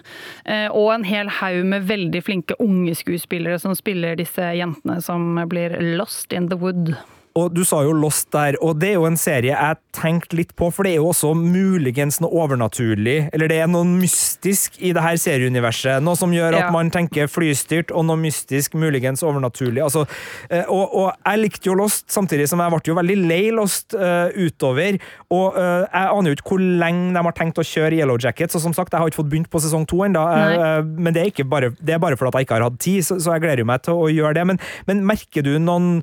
eh, 0.45 0.67
og 0.69 0.93
en 0.97 1.07
hel 1.09 1.31
haug 1.41 1.63
med 1.69 1.87
veldig 1.89 2.25
flinke 2.27 2.59
unge 2.63 2.97
skuespillere 2.99 3.61
som 3.63 3.77
spiller 3.79 4.19
disse 4.19 4.53
jentene 4.59 4.99
som 5.05 5.39
blir 5.49 5.77
lost 5.97 6.35
in 6.35 6.51
the 6.53 6.59
wood. 6.59 6.97
Og 7.39 7.55
du 7.55 7.63
sa 7.67 7.83
jo 7.87 7.95
Lost 7.97 8.31
der, 8.35 8.57
og 8.65 8.79
det 8.83 8.93
er 8.93 8.99
jo 8.99 9.07
en 9.09 9.19
serie 9.21 9.55
jeg 9.55 9.79
tenkte 9.95 10.39
litt 10.39 10.55
på, 10.59 10.69
for 10.75 10.87
det 10.87 10.95
er 10.95 11.01
jo 11.01 11.11
også 11.11 11.33
muligens 11.37 12.21
noe 12.23 12.31
overnaturlig, 12.43 13.17
eller 13.35 13.51
det 13.51 13.61
er 13.63 13.71
noe 13.71 13.87
mystisk 13.89 14.79
i 14.79 14.93
det 14.97 15.03
her 15.03 15.19
serieuniverset. 15.21 16.03
Noe 16.05 16.19
som 16.19 16.33
gjør 16.35 16.57
at 16.57 16.67
ja. 16.67 16.73
man 16.75 16.91
tenker 16.95 17.31
flystyrt, 17.31 17.93
og 17.95 18.07
noe 18.09 18.19
mystisk, 18.21 18.77
muligens 18.79 19.25
overnaturlig. 19.27 19.83
Altså, 19.85 20.05
eh, 20.51 20.65
og, 20.65 20.95
og, 20.95 21.09
jeg 21.25 21.43
likte 21.43 21.71
jo 21.71 21.77
Lost, 21.79 22.07
samtidig 22.13 22.49
som 22.51 22.63
jeg 22.63 22.75
ble 22.75 22.83
jo 22.89 22.97
veldig 22.99 23.19
lei 23.29 23.43
Lost 23.55 23.95
uh, 23.99 24.31
utover. 24.35 24.99
Og 25.35 25.57
uh, 25.57 25.85
jeg 25.85 26.13
aner 26.15 26.31
jo 26.31 26.39
ikke 26.39 26.55
hvor 26.55 26.65
lenge 26.83 27.13
de 27.15 27.25
har 27.29 27.37
tenkt 27.37 27.61
å 27.61 27.67
kjøre 27.67 27.99
Yellow 27.99 28.19
Jackets, 28.23 28.57
og 28.59 28.65
som 28.65 28.77
sagt, 28.77 28.95
jeg 28.95 29.03
har 29.03 29.11
ikke 29.11 29.21
fått 29.21 29.31
begynt 29.33 29.51
på 29.53 29.63
sesong 29.63 29.87
to 29.89 30.03
ennå, 30.07 30.23
uh, 30.23 30.81
men 30.87 31.15
det 31.17 31.27
er, 31.29 31.45
bare, 31.49 31.73
det 31.79 31.97
er 31.97 32.03
bare 32.03 32.19
fordi 32.19 32.43
jeg 32.43 32.49
ikke 32.49 32.59
har 32.59 32.67
hatt 32.69 32.81
tid, 32.83 33.07
så, 33.07 33.19
så 33.23 33.37
jeg 33.37 33.47
gleder 33.47 33.69
meg 33.69 33.85
til 33.87 33.99
å 33.99 34.09
gjøre 34.13 34.37
det. 34.39 34.47
Men, 34.53 34.63
men 34.91 35.05
merker 35.07 35.45
du 35.45 35.55
noen 35.63 36.01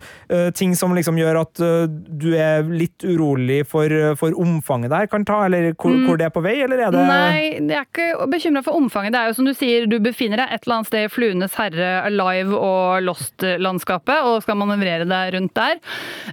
ting 0.56 0.74
som 0.78 0.94
liksom 0.96 1.18
gjør 1.20 1.25
gjør 1.26 1.42
at 1.42 1.64
uh, 1.64 1.86
du 1.90 2.30
er 2.38 2.66
litt 2.70 3.06
urolig 3.06 3.64
for, 3.70 3.92
for 4.20 4.36
omfanget 4.42 4.94
der 4.94 5.10
kan 5.12 5.26
ta, 5.28 5.42
eller 5.48 5.72
hvor, 5.74 5.94
mm. 5.94 6.06
hvor, 6.08 6.20
det 6.20 6.28
er 6.30 6.34
på 6.36 6.44
vei, 6.46 6.56
eller 6.66 6.86
er 6.86 6.94
det 6.94 7.04
Nei, 7.06 7.42
jeg 7.58 7.78
er 7.78 7.88
ikke 7.88 8.28
bekymra 8.32 8.64
for 8.66 8.80
omfanget. 8.80 9.16
Det 9.16 9.22
er 9.22 9.32
jo 9.32 9.38
som 9.40 9.50
du 9.50 9.54
sier, 9.58 9.88
du 9.90 9.98
befinner 10.04 10.42
deg 10.42 10.54
et 10.54 10.66
eller 10.66 10.80
annet 10.80 10.90
sted 10.90 11.08
i 11.08 11.12
Fluenes 11.12 11.58
herre, 11.60 11.92
Alive 12.08 12.58
og 12.58 13.06
Lost-landskapet, 13.06 14.26
og 14.26 14.42
skal 14.46 14.60
manøvrere 14.60 15.08
deg 15.10 15.36
rundt 15.36 15.56
der. 15.58 15.82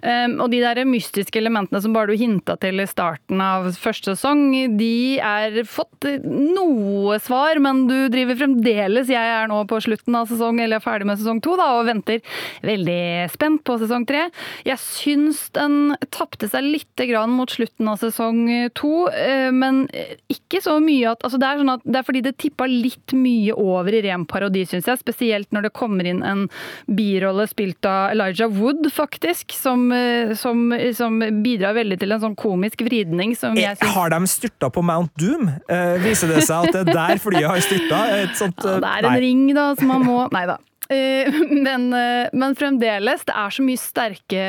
Um, 0.03 0.39
og 0.45 0.53
de 0.53 0.63
der 0.63 0.83
mystiske 0.89 1.41
elementene 1.41 1.83
som 1.83 1.95
bare 1.97 2.13
du 2.13 2.19
hinta 2.19 2.57
til 2.61 2.83
i 2.83 2.89
starten 2.89 3.43
av 3.43 3.71
første 3.81 4.17
sesong, 4.17 4.45
de 4.79 5.19
er 5.23 5.63
fått 5.69 6.09
noe 6.25 7.19
svar, 7.23 7.61
men 7.63 7.87
du 7.91 7.97
driver 8.13 8.39
fremdeles 8.39 9.11
Jeg 9.13 9.33
er 9.37 9.49
nå 9.51 9.63
på 9.71 9.81
slutten 9.85 10.17
av 10.19 10.31
sesong, 10.31 10.61
eller 10.61 10.81
er 10.81 10.85
ferdig 10.85 11.09
med 11.09 11.21
sesong 11.21 11.43
to, 11.45 11.57
da, 11.61 11.69
og 11.79 11.89
venter 11.89 12.23
veldig 12.67 13.01
spent 13.33 13.63
på 13.67 13.79
sesong 13.83 14.07
tre. 14.09 14.27
Jeg 14.67 14.81
syns 14.83 15.45
den 15.57 15.95
tapte 16.15 16.49
seg 16.51 16.67
litt 16.67 17.03
mot 17.31 17.51
slutten 17.51 17.89
av 17.89 18.01
sesong 18.01 18.45
to, 18.75 19.09
eh, 19.09 19.51
men 19.55 19.87
ikke 20.31 20.61
så 20.63 20.79
mye 20.83 21.13
at 21.13 21.23
altså 21.25 21.39
det, 21.41 21.49
er 21.49 21.61
sånn 21.63 21.73
at 21.73 21.85
det 21.85 22.01
er 22.01 22.07
fordi 22.07 22.23
det 22.25 22.35
tippa 22.43 22.67
litt 22.69 23.15
mye 23.17 23.55
over 23.55 23.95
i 23.95 24.03
ren 24.05 24.27
parodi, 24.29 24.65
syns 24.69 24.89
jeg. 24.91 25.01
Spesielt 25.03 25.51
når 25.55 25.69
det 25.69 25.73
kommer 25.77 26.09
inn 26.09 26.23
en 26.27 26.47
birolle 26.87 27.47
spilt 27.51 27.85
av 27.89 28.13
Elijah 28.13 28.51
Wood, 28.53 28.89
faktisk, 28.93 29.55
som, 29.57 29.89
eh, 29.95 30.35
som, 30.39 30.71
som 30.97 31.21
bidrar 31.45 31.77
veldig 31.79 32.01
til 32.03 32.17
en 32.17 32.25
sånn 32.27 32.39
komisk 32.39 32.85
vridning 32.87 33.37
som 33.39 33.57
jeg 33.59 33.79
syns 33.79 33.95
Har 33.97 34.13
de 34.13 34.21
styrta 34.31 34.71
på 34.73 34.85
Mount 34.87 35.15
Doom? 35.21 35.49
Eh, 35.69 35.97
viser 36.03 36.33
det 36.33 36.45
seg 36.49 36.69
at 36.69 36.77
det 36.77 36.85
er 36.87 36.93
der 36.93 37.23
flyet 37.23 37.49
har 37.49 37.65
styrta? 37.65 38.03
ja, 38.13 38.27
det 38.33 38.93
er 38.93 39.07
en 39.07 39.11
nei. 39.11 39.23
ring, 39.23 39.47
da, 39.57 39.73
som 39.79 39.91
man 39.93 40.07
må 40.07 40.21
Nei 40.33 40.47
da. 40.49 40.59
Eh, 40.93 41.33
men, 41.67 41.93
eh, 41.97 42.29
men, 42.33 42.57
fremdeles, 42.59 43.25
det 43.29 43.37
er 43.37 43.55
så 43.55 43.65
mye 43.65 43.81
sterke 43.81 44.45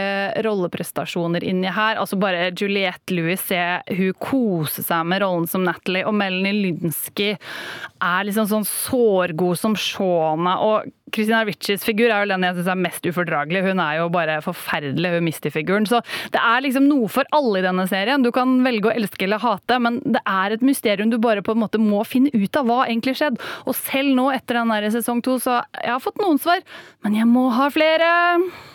rolleprestasjoner 0.45 1.45
inni 1.47 1.71
her. 1.71 1.99
Altså 2.01 2.19
Bare 2.19 2.49
Juliette 2.51 3.15
Louis, 3.15 3.45
hun 3.89 4.17
koser 4.21 4.85
seg 4.85 5.07
med 5.09 5.23
rollen 5.23 5.47
som 5.49 5.65
Natalie, 5.67 6.05
og 6.07 6.17
Melanie 6.19 6.73
Lynsky 6.73 7.33
er 7.33 8.27
liksom 8.27 8.49
sånn 8.51 8.67
sårgod 8.67 9.59
som 9.59 9.77
Shauna. 9.79 10.59
Og 10.65 10.91
Christina 11.13 11.43
Ritchies 11.47 11.85
figur 11.85 12.09
er 12.09 12.23
jo 12.23 12.31
den 12.31 12.45
jeg 12.47 12.57
syns 12.57 12.71
er 12.73 12.79
mest 12.79 13.05
ufordragelig. 13.07 13.63
Hun 13.67 13.81
er 13.83 13.99
jo 13.99 14.09
bare 14.13 14.39
forferdelig, 14.45 15.11
hun 15.15 15.27
Misty-figuren. 15.27 15.87
Så 15.89 16.01
det 16.33 16.41
er 16.41 16.63
liksom 16.65 16.87
noe 16.89 17.09
for 17.11 17.27
alle 17.35 17.61
i 17.61 17.65
denne 17.65 17.85
serien. 17.89 18.25
Du 18.25 18.31
kan 18.35 18.55
velge 18.65 18.89
å 18.89 18.95
elske 18.95 19.27
eller 19.27 19.41
hate, 19.43 19.79
men 19.83 19.99
det 20.03 20.21
er 20.29 20.55
et 20.55 20.65
mysterium 20.65 21.11
du 21.13 21.19
bare 21.21 21.43
på 21.45 21.55
en 21.55 21.61
måte 21.63 21.81
må 21.81 22.01
finne 22.07 22.33
ut 22.33 22.59
av 22.59 22.67
hva 22.69 22.81
egentlig 22.87 23.15
skjedde. 23.19 23.41
Og 23.67 23.77
selv 23.77 24.13
nå, 24.17 24.29
etter 24.35 24.59
den 24.59 24.73
der 24.73 24.89
sesong 24.93 25.21
to, 25.25 25.37
så 25.41 25.61
jeg 25.79 25.93
har 25.93 26.03
fått 26.03 26.21
noen 26.21 26.41
svar, 26.41 26.63
men 27.05 27.17
jeg 27.19 27.29
må 27.29 27.47
ha 27.53 27.69
flere. 27.73 28.09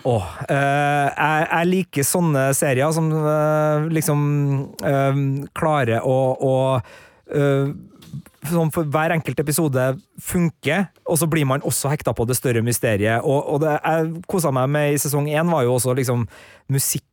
Åh, 0.09 0.31
øh, 0.49 1.07
jeg, 1.11 1.49
jeg, 1.51 1.71
liker 1.75 2.07
sånne 2.07 2.49
serier 2.57 2.95
som 2.95 3.11
øh, 3.13 3.89
liksom 3.93 4.25
øh, 4.87 5.23
klarer 5.59 6.07
å, 6.07 6.19
å 6.39 6.55
sånn 8.47 8.71
for 8.75 8.89
hver 8.89 9.15
enkelt 9.17 9.41
episode 9.43 9.85
funker, 10.23 10.89
og 11.09 11.19
så 11.21 11.29
blir 11.31 11.47
man 11.49 11.65
også 11.67 11.91
hekta 11.93 12.15
på 12.15 12.27
det 12.29 12.39
større 12.39 12.63
mysteriet. 12.65 13.25
Og, 13.25 13.41
og 13.55 13.63
det 13.65 13.75
jeg 13.77 14.13
kosa 14.31 14.53
meg 14.55 14.71
med 14.75 14.95
i 14.95 15.01
sesong 15.03 15.31
én, 15.33 15.51
var 15.51 15.67
jo 15.67 15.75
også 15.79 15.97
liksom 15.99 16.27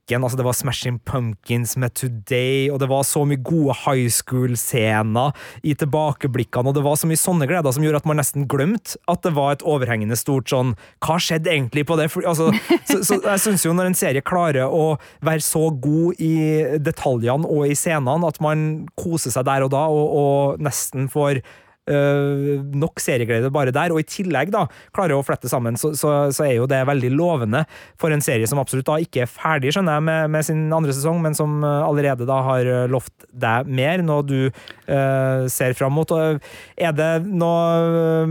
musikken. 0.06 0.24
altså 0.24 0.38
Det 0.38 0.46
var 0.46 0.54
Smashing 0.54 1.00
Pumpkins 1.00 1.78
med 1.78 1.94
Today, 1.94 2.70
og 2.70 2.80
det 2.80 2.90
var 2.90 3.04
så 3.04 3.26
mye 3.26 3.42
gode 3.42 3.74
high 3.74 4.10
school-scener 4.10 5.34
i 5.64 5.74
tilbakeblikkene, 5.74 6.70
og 6.70 6.76
det 6.76 6.84
var 6.84 6.96
så 6.96 7.08
mye 7.08 7.18
sånne 7.18 7.48
gleder 7.48 7.72
som 7.72 7.84
gjorde 7.84 7.98
at 7.98 8.06
man 8.06 8.18
nesten 8.18 8.48
glemte 8.48 8.98
at 9.08 9.24
det 9.24 9.34
var 9.36 9.54
et 9.54 9.64
overhengende 9.64 10.16
stort 10.16 10.50
sånn 10.50 10.76
Hva 11.02 11.18
skjedde 11.18 11.50
egentlig 11.50 11.86
på 11.86 11.98
det? 11.98 12.10
Altså, 12.26 12.52
så, 12.88 13.04
så, 13.04 13.20
jeg 13.24 13.40
syns 13.40 13.66
jo 13.66 13.74
når 13.74 13.90
en 13.90 13.98
serie 13.98 14.22
klarer 14.22 14.68
å 14.70 14.98
være 15.22 15.42
så 15.42 15.70
god 15.72 16.20
i 16.20 16.78
detaljene 16.80 17.48
og 17.48 17.68
i 17.68 17.76
scenene 17.76 18.28
at 18.28 18.40
man 18.42 18.86
koser 18.96 19.32
seg 19.34 19.46
der 19.46 19.66
og 19.66 19.74
da, 19.74 19.88
og, 19.90 20.06
og 20.16 20.64
nesten 20.64 21.10
får 21.10 21.42
Uh, 21.86 22.63
nok 22.74 22.98
serieglede 22.98 23.51
bare 23.54 23.70
der, 23.70 23.92
og 23.94 24.00
i 24.01 24.08
tillegg 24.10 24.50
da 24.50 24.63
klarer 24.96 25.20
å 25.20 25.25
flette 25.25 25.51
sammen, 25.51 25.75
så, 25.77 25.92
så, 25.94 26.32
så, 26.34 26.48
er 26.48 26.56
jo 26.58 26.65
det 26.65 26.80
veldig 26.89 27.12
lovende 27.13 27.62
for 28.01 28.10
en 28.10 28.24
serie 28.25 28.48
som 28.50 28.58
absolutt 28.58 28.88
da 28.88 28.96
ikke 29.04 29.22
er 29.22 29.30
ferdig, 29.30 29.70
skjønner 29.75 30.00
jeg, 30.00 30.06
med, 30.08 30.32
med 30.34 30.48
sin 30.48 30.63
andre 30.74 30.96
sesong, 30.98 31.22
men 31.22 31.38
som 31.38 31.60
uh, 31.62 31.86
allerede 31.86 32.25
da 32.25 32.39
har 32.48 32.65
uh, 32.65 32.80
lovt 32.89 33.27
deg 33.30 33.70
mer, 33.70 34.01
noe 34.06 34.25
du 34.25 34.38
ser 34.86 35.74
fram 35.77 35.96
mot. 35.98 36.10
Og 36.13 36.42
er 36.77 36.92
det 36.96 37.10
noe, 37.25 38.25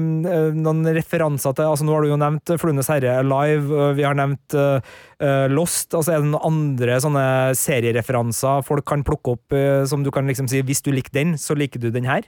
noen 0.54 0.82
referanser 0.94 1.54
til 1.56 1.66
altså 1.66 1.87
Nå 1.87 1.96
har 1.96 2.04
du 2.04 2.12
jo 2.12 2.18
nevnt 2.20 2.52
Fluenes 2.61 2.90
herre 2.90 3.16
live, 3.26 3.90
vi 3.99 4.06
har 4.06 4.16
nevnt 4.18 4.56
Lost. 5.50 5.96
altså 5.96 6.14
Er 6.14 6.23
det 6.23 6.30
noen 6.30 6.46
andre 6.46 7.00
sånne 7.02 7.26
seriereferanser 7.58 8.64
folk 8.66 8.87
kan 8.88 9.04
plukke 9.06 9.34
opp 9.34 9.58
som 9.90 10.06
du 10.06 10.12
kan 10.14 10.30
liksom 10.30 10.49
si 10.50 10.62
hvis 10.64 10.84
du 10.87 10.92
liker 10.94 11.14
den, 11.16 11.34
så 11.40 11.58
liker 11.58 11.82
du 11.82 11.90
den 11.94 12.08
her? 12.08 12.26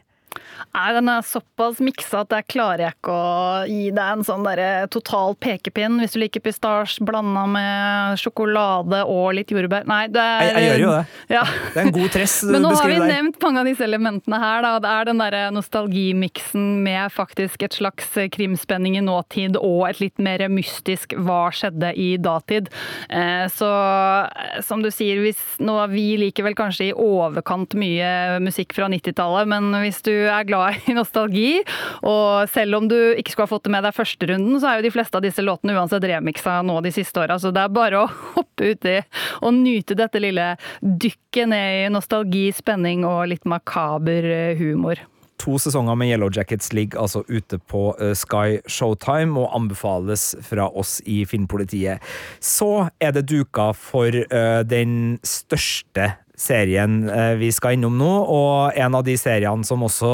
Nei, 0.76 0.86
den 0.96 1.08
er 1.08 1.22
såpass 1.24 1.78
miksa 1.84 2.20
at 2.24 2.34
jeg 2.36 2.46
klarer 2.52 2.90
ikke 2.92 3.12
å 3.12 3.64
gi 3.68 3.90
deg 3.96 4.12
en 4.18 4.24
sånn 4.26 4.44
der 4.44 4.86
total 4.92 5.34
pekepinn 5.40 5.98
hvis 6.02 6.12
du 6.16 6.20
liker 6.20 6.42
pistasje 6.44 7.04
blanda 7.06 7.46
med 7.48 8.18
sjokolade 8.20 9.02
og 9.08 9.30
litt 9.38 9.50
jordbær. 9.54 9.86
Nei, 9.88 10.02
det 10.12 10.20
er 10.20 10.44
Jeg, 10.46 10.54
jeg 10.56 10.68
gjør 10.70 10.82
jo 10.84 10.90
det. 10.92 11.04
Ja. 11.32 11.44
Det 11.72 11.80
er 11.80 11.86
en 11.86 11.94
god 11.96 12.12
tress 12.16 12.36
Men 12.52 12.62
nå 12.66 12.72
har 12.76 12.90
vi 12.92 12.98
der. 13.00 13.08
nevnt 13.14 13.40
mange 13.42 13.62
av 13.62 13.70
disse 13.70 13.86
elementene 13.86 14.40
her. 14.42 14.62
Da. 14.66 14.74
Det 14.84 14.92
er 14.92 15.08
den 15.10 15.22
der 15.24 15.38
nostalgimiksen 15.56 16.66
med 16.84 17.12
faktisk 17.14 17.62
et 17.66 17.76
slags 17.76 18.10
krimspenning 18.32 18.96
i 18.98 19.04
nåtid 19.04 19.56
og 19.60 19.86
et 19.88 20.00
litt 20.02 20.18
mer 20.22 20.44
mystisk 20.52 21.14
hva 21.16 21.46
skjedde 21.54 21.92
i 21.96 22.16
datid. 22.20 22.68
Eh, 23.08 23.46
Så 23.52 23.66
eh, 23.68 24.60
som 24.66 24.82
du 24.84 24.90
sier, 24.92 25.20
hvis 25.24 25.40
nå 25.62 25.76
vi 25.92 26.16
liker 26.20 26.44
vel 26.46 26.54
kanskje 26.58 26.90
i 26.90 26.94
overkant 26.96 27.74
mye 27.78 28.38
musikk 28.42 28.74
fra 28.76 28.88
90-tallet, 28.92 29.48
men 29.48 29.70
hvis 29.82 30.02
du 30.06 30.12
er 30.30 30.46
glad 30.48 30.88
i 30.90 30.96
nostalgi, 30.96 31.62
og 32.06 32.50
selv 32.52 32.80
om 32.80 32.90
du 32.90 32.96
ikke 33.14 33.34
skulle 33.34 33.48
ha 33.48 33.54
fått 33.54 33.66
det 33.68 33.74
med 33.76 33.86
deg 33.86 33.96
første 33.96 34.30
runden, 34.30 34.60
så 34.60 34.70
er 34.70 34.80
jo 34.80 34.86
de 34.88 34.94
fleste 34.94 35.18
av 35.18 35.26
disse 35.26 35.44
låtene 35.44 35.76
uansett 35.76 36.06
remiksa 36.06 36.60
nå 36.66 36.78
de 36.84 36.94
siste 36.94 37.22
åra, 37.22 37.38
så 37.40 37.52
det 37.54 37.64
er 37.64 37.74
bare 37.76 38.04
å 38.04 38.12
hoppe 38.36 38.72
uti 38.74 38.96
og 39.42 39.52
nyte 39.56 39.98
dette 39.98 40.22
lille 40.22 40.54
dykket 40.80 41.52
ned 41.52 41.82
i 41.82 41.92
nostalgi, 41.92 42.48
spenning 42.56 43.04
og 43.08 43.26
litt 43.32 43.46
makaber 43.48 44.32
eh, 44.32 44.56
humor. 44.60 45.02
To 45.42 45.58
sesonger 45.60 45.96
med 45.98 46.08
Yellow 46.08 46.30
Jackets 46.32 46.72
ligger 46.72 47.02
altså 47.04 47.22
ute 47.28 47.58
på 47.58 47.90
eh, 48.00 48.14
Sky 48.16 48.60
Showtime 48.66 49.36
og 49.40 49.52
anbefales 49.56 50.30
fra 50.44 50.68
oss 50.72 50.98
i 51.04 51.24
Filmpolitiet. 51.28 52.02
Så 52.40 52.88
er 53.00 53.12
det 53.16 53.26
duka 53.28 53.72
for 53.76 54.08
eh, 54.08 54.62
den 54.64 55.18
største 55.26 56.14
serien 56.36 57.08
eh, 57.10 57.34
vi 57.40 57.50
skal 57.54 57.72
innom 57.76 57.96
nå, 57.98 58.24
og 58.28 58.72
en 58.76 58.94
av 58.98 59.04
de 59.06 59.16
seriene 59.18 59.64
som 59.66 59.82
også 59.86 60.10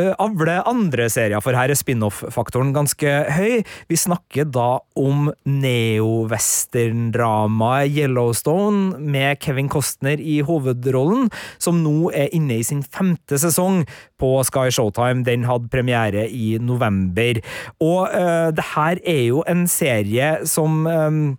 eh, 0.00 0.14
avler 0.22 0.68
andre 0.68 1.08
serier, 1.12 1.40
for 1.44 1.52
her 1.56 1.70
er 1.70 1.76
spin-off-faktoren 1.78 2.72
ganske 2.76 3.10
høy. 3.36 3.54
Vi 3.90 3.96
snakker 4.00 4.44
da 4.48 4.78
om 4.98 5.32
neo-western-dramaet 5.48 7.90
Yellowstone 7.92 8.98
med 8.98 9.38
Kevin 9.44 9.68
Costner 9.72 10.18
i 10.20 10.40
hovedrollen, 10.46 11.30
som 11.62 11.82
nå 11.84 12.10
er 12.16 12.28
inne 12.36 12.54
i 12.60 12.66
sin 12.66 12.82
femte 12.82 13.38
sesong 13.40 13.76
på 14.20 14.44
Sky 14.48 14.68
Showtime. 14.72 15.24
Den 15.26 15.44
hadde 15.48 15.72
premiere 15.72 16.28
i 16.32 16.58
november. 16.62 17.34
Og 17.84 18.08
uh, 18.08 18.48
det 18.56 18.64
her 18.74 18.96
er 19.04 19.22
jo 19.28 19.38
en 19.48 19.66
serie 19.70 20.46
som 20.48 20.86
um, 20.86 21.36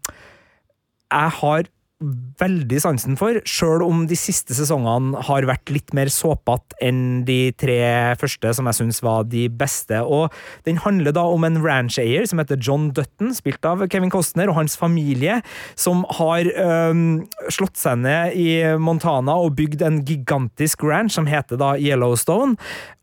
jeg 1.07 1.29
har 1.39 1.63
veldig 1.97 2.77
sansen 2.83 3.15
for, 3.17 3.39
sjøl 3.49 3.81
om 3.81 4.03
de 4.09 4.17
siste 4.19 4.53
sesongene 4.53 5.17
har 5.25 5.47
vært 5.49 5.71
litt 5.73 5.95
mer 5.97 6.11
såpete 6.13 6.77
enn 6.83 7.23
de 7.25 7.51
tre 7.57 7.79
første, 8.21 8.51
som 8.53 8.69
jeg 8.69 8.77
syns 8.77 9.01
var 9.05 9.25
de 9.25 9.47
beste. 9.49 10.03
Og 10.05 10.33
Den 10.67 10.77
handler 10.83 11.15
da 11.15 11.25
om 11.25 11.47
en 11.47 11.57
rancheier 11.63 12.27
som 12.29 12.37
heter 12.41 12.61
John 12.61 12.91
Dutton, 12.93 13.33
spilt 13.33 13.65
av 13.65 13.81
Kevin 13.89 14.13
Costner, 14.13 14.51
og 14.51 14.59
hans 14.59 14.77
familie, 14.77 15.39
som 15.75 16.05
har 16.19 16.45
øhm, 16.45 17.25
slått 17.49 17.81
seg 17.81 18.03
ned 18.05 18.37
i 18.37 18.77
Montana 18.77 19.39
og 19.41 19.57
bygd 19.57 19.81
en 19.87 20.03
gigantisk 20.05 20.85
ranch 20.85 21.17
som 21.17 21.29
heter 21.29 21.57
da 21.57 21.73
Yellowstone. 21.81 22.59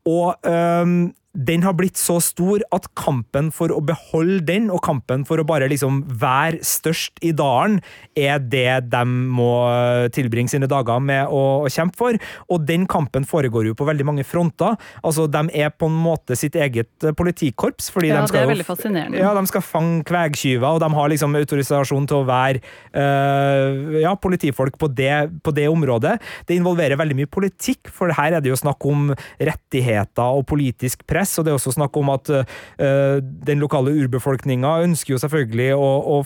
Og 0.07 0.39
øhm, 0.47 1.11
den 1.35 1.65
har 1.67 1.75
blitt 1.75 1.99
så 1.99 2.21
stor 2.23 2.63
at 2.75 2.87
kampen 2.99 3.51
for 3.55 3.73
å 3.75 3.81
beholde 3.85 4.41
den, 4.47 4.71
og 4.71 4.83
kampen 4.87 5.25
for 5.27 5.41
å 5.43 5.47
bare 5.47 5.67
liksom 5.71 6.03
være 6.21 6.63
størst 6.65 7.19
i 7.27 7.33
dalen, 7.37 7.81
er 8.15 8.39
det 8.39 8.91
de 8.93 9.03
må 9.05 9.51
tilbringe 10.15 10.53
sine 10.53 10.69
dager 10.71 11.03
med 11.03 11.27
å, 11.27 11.67
å 11.67 11.73
kjempe 11.73 11.99
for. 11.99 12.19
Og 12.55 12.67
den 12.69 12.87
kampen 12.91 13.27
foregår 13.27 13.71
jo 13.71 13.77
på 13.79 13.87
veldig 13.89 14.07
mange 14.07 14.27
fronter. 14.27 14.79
Altså, 15.03 15.27
De 15.31 15.43
er 15.59 15.73
på 15.75 15.89
en 15.91 15.99
måte 16.05 16.39
sitt 16.39 16.55
eget 16.55 17.09
politikorps. 17.19 17.91
fordi 17.91 18.13
Ja, 18.13 18.21
de 18.21 18.31
skal 18.31 18.39
det 18.39 18.45
er 18.45 18.49
jo 18.49 18.55
veldig 18.55 18.69
fascinerende. 18.69 19.23
Ja, 19.23 19.35
de 19.35 19.51
skal 19.51 19.67
fange 19.67 20.05
kvegtyver, 20.07 20.69
og 20.77 20.83
de 20.85 20.91
har 20.95 21.13
liksom 21.13 21.35
autorisasjon 21.41 22.09
til 22.11 22.21
å 22.21 22.29
være 22.29 22.63
øh, 22.95 23.99
ja, 24.05 24.15
politifolk 24.15 24.79
på 24.79 24.91
det, 24.95 25.15
på 25.43 25.55
det 25.57 25.67
området. 25.73 26.17
Det 26.47 26.59
involverer 26.59 27.01
veldig 27.01 27.19
mye 27.23 27.31
politikk, 27.31 27.91
for 27.91 28.15
her 28.15 28.39
er 28.39 28.45
det 28.45 28.53
jo 28.53 28.61
snakk 28.61 28.87
om 28.87 29.11
rettigheter 29.41 30.39
og 30.39 30.47
politisk 30.51 31.03
press, 31.11 31.24
og 31.39 31.45
det 31.45 31.53
er 31.53 31.59
også 31.59 31.75
snakk 31.75 31.97
om 32.01 32.13
at 32.15 32.31
øh, 32.31 33.19
den 33.47 33.63
lokale 33.63 33.95
urbefolkninga 34.05 34.79
ønsker 34.85 35.15
jo 35.15 35.23
selvfølgelig 35.23 35.71
å, 35.77 35.91
å 36.17 36.19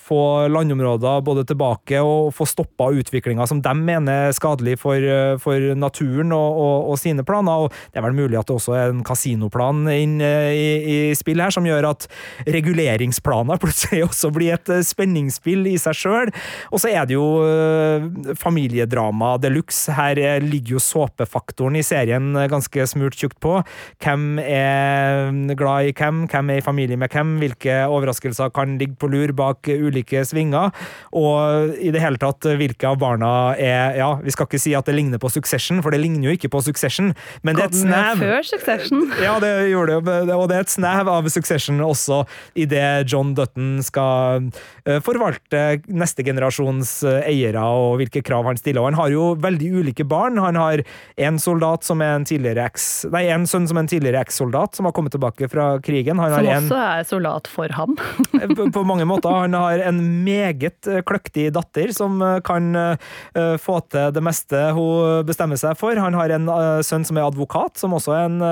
få 0.00 0.48
landområder 0.52 1.22
både 1.24 1.44
tilbake 1.48 2.00
og 2.04 2.34
få 2.36 2.44
stoppa 2.48 2.90
utviklinga 3.00 3.46
som 3.48 3.62
de 3.64 3.72
mener 3.74 4.28
er 4.28 4.34
skadelig 4.36 4.76
for, 4.82 5.00
for 5.42 5.72
naturen 5.78 6.34
og, 6.36 6.58
og, 6.60 6.90
og 6.92 7.00
sine 7.00 7.24
planer. 7.26 7.64
Og 7.64 7.72
det 7.90 8.00
er 8.00 8.04
vel 8.04 8.18
mulig 8.18 8.38
at 8.38 8.48
det 8.48 8.56
også 8.58 8.76
er 8.76 8.92
en 8.92 9.02
kasinoplan 9.06 9.86
inn 9.92 10.18
øh, 10.24 10.50
i, 10.52 10.68
i 11.10 11.14
spill 11.18 11.40
her 11.42 11.54
som 11.54 11.66
gjør 11.66 11.90
at 11.92 12.06
reguleringsplaner 12.48 13.60
plutselig 13.62 14.04
også 14.06 14.32
blir 14.34 14.58
et 14.58 14.72
øh, 14.72 14.84
spenningsspill 14.86 15.66
i 15.70 15.76
seg 15.80 15.96
sjøl. 15.96 16.32
Og 16.70 16.82
så 16.82 16.92
er 16.92 17.08
det 17.08 17.16
jo 17.16 17.26
øh, 17.46 18.34
familiedrama 18.38 19.36
de 19.40 19.52
luxe. 19.54 19.94
Her 19.96 20.40
ligger 20.44 20.76
jo 20.76 20.84
såpefaktoren 20.84 21.78
i 21.80 21.86
serien 21.86 22.32
ganske 22.50 22.86
smurt 22.90 23.18
tjukt 23.18 23.40
på. 23.42 23.58
Hvem 24.04 24.38
er 24.44 25.32
glad 25.58 25.88
i 25.88 25.96
hvem, 25.96 26.24
hvem 26.30 26.52
er 26.52 26.60
i 26.60 26.64
familie 26.64 26.98
med 27.00 27.10
hvem, 27.12 27.36
hvilke 27.40 27.80
overraskelser 27.88 28.52
kan 28.54 28.76
ligge 28.80 28.98
på 29.00 29.10
lur 29.10 29.32
bak 29.36 29.69
ulike 29.78 30.24
svinger, 30.26 30.74
og 31.16 31.74
i 31.80 31.92
det 31.94 32.02
hele 32.02 32.20
tatt 32.20 32.46
hvilke 32.58 32.88
av 32.90 32.98
barna 33.00 33.32
er 33.58 33.96
Ja, 34.00 34.10
vi 34.22 34.32
skal 34.34 34.46
ikke 34.48 34.60
si 34.62 34.74
at 34.76 34.86
det 34.88 34.94
ligner 34.96 35.20
på 35.22 35.30
Succession, 35.32 35.80
for 35.84 35.94
det 35.94 36.00
ligner 36.02 36.30
jo 36.30 36.36
ikke 36.36 36.50
på 36.52 36.62
Succession, 36.64 37.12
men 37.46 37.56
det 37.58 37.64
er 37.64 37.70
et 37.72 37.80
snev. 37.82 38.22
Før 38.22 38.46
Succession. 38.46 39.06
Ja, 39.24 39.36
det 39.42 39.50
gjorde 39.70 40.00
det, 40.06 40.34
og 40.34 40.46
det 40.50 40.56
er 40.56 40.64
et 40.64 40.72
snev 40.72 41.08
av 41.10 41.28
Succession 41.32 41.80
også 41.84 42.22
i 42.58 42.64
det 42.70 43.06
John 43.10 43.34
Dutton 43.36 43.80
skal 43.84 44.48
eh, 44.86 44.98
forvalte 45.04 45.80
neste 45.92 46.24
generasjons 46.26 46.92
eh, 47.08 47.20
eiere 47.30 47.62
og 47.62 47.98
hvilke 48.00 48.22
krav 48.26 48.48
han 48.48 48.58
stiller. 48.60 48.82
Og 48.82 48.90
han 48.90 48.98
har 49.00 49.12
jo 49.12 49.26
veldig 49.40 49.70
ulike 49.80 50.06
barn. 50.08 50.40
Han 50.42 50.58
har 50.58 50.82
en 51.20 51.38
soldat 51.42 51.84
som 51.86 52.02
er 52.04 52.16
en 52.18 52.26
tidligere 52.28 52.64
eks... 52.70 52.88
Nei, 53.12 53.26
en 53.34 53.46
sønn 53.50 53.68
som 53.70 53.78
er 53.78 53.86
en 53.86 53.90
tidligere 53.92 54.22
ekssoldat, 54.24 54.78
som 54.78 54.88
har 54.88 54.94
kommet 54.96 55.14
tilbake 55.14 55.48
fra 55.52 55.72
krigen. 55.84 56.18
Han 56.22 56.32
Som 56.34 56.38
har 56.40 56.56
en 56.56 56.70
også 56.70 56.80
er 56.86 57.08
soldat 57.10 57.50
for 57.50 57.76
ham. 57.76 57.96
på, 58.56 58.70
på 58.74 58.84
mange 58.88 59.06
måter. 59.08 59.30
Han 59.44 59.56
har 59.60 59.82
en 59.88 60.00
meget 60.24 60.88
eh, 60.88 61.02
kløktig 61.06 61.48
datter 61.54 61.92
som 61.96 62.20
eh, 62.24 62.38
kan 62.46 62.70
eh, 62.76 63.56
få 63.60 63.78
til 63.92 64.12
det 64.14 64.22
meste 64.24 64.60
hun 64.76 65.24
bestemmer 65.28 65.60
seg 65.60 65.78
for. 65.78 65.98
Han 65.98 66.16
har 66.16 66.32
en 66.34 66.48
sønn 66.86 67.04
som 67.06 67.18
er 67.18 67.28
advokat, 67.28 67.78
som 67.80 67.94
også 67.96 68.14
er 68.16 68.28
en 68.28 68.42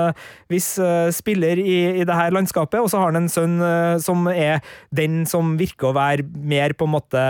viss 0.51 0.71
spiller 1.15 1.59
i, 1.61 2.01
i 2.01 2.05
det 2.07 2.15
her 2.15 2.33
landskapet. 2.35 2.79
Og 2.81 2.89
så 2.91 3.01
har 3.01 3.11
han 3.11 3.23
en 3.23 3.31
sønn 3.31 3.57
som 4.03 4.27
er 4.31 4.63
den 4.95 5.23
som 5.29 5.55
virker 5.59 5.89
å 5.89 5.97
være 5.97 6.25
mer 6.25 6.75
på 6.77 6.87
en 6.87 6.95
måte 6.95 7.23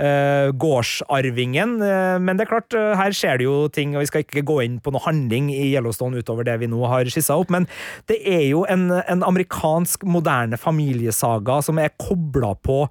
eh, 0.00 0.50
gårdsarvingen. 0.50 1.76
Men 2.24 2.38
det 2.38 2.46
er 2.46 2.50
klart, 2.50 2.76
her 3.00 3.16
skjer 3.16 3.40
det 3.40 3.48
jo 3.48 3.56
ting, 3.72 3.94
og 3.94 4.04
vi 4.04 4.10
skal 4.10 4.24
ikke 4.24 4.44
gå 4.46 4.60
inn 4.64 4.78
på 4.82 4.94
noe 4.94 5.04
handling 5.04 5.50
i 5.54 5.70
Yellowstone 5.72 6.20
utover 6.20 6.46
det 6.46 6.58
vi 6.62 6.70
nå 6.70 6.82
har 6.90 7.10
skissa 7.12 7.38
opp, 7.40 7.52
men 7.54 7.68
det 8.10 8.20
er 8.22 8.46
jo 8.50 8.64
en, 8.70 8.88
en 9.00 9.26
amerikansk 9.26 10.06
moderne 10.08 10.58
familiesaga 10.60 11.60
som 11.64 11.80
er 11.80 11.94
kobla 12.00 12.54
på 12.64 12.84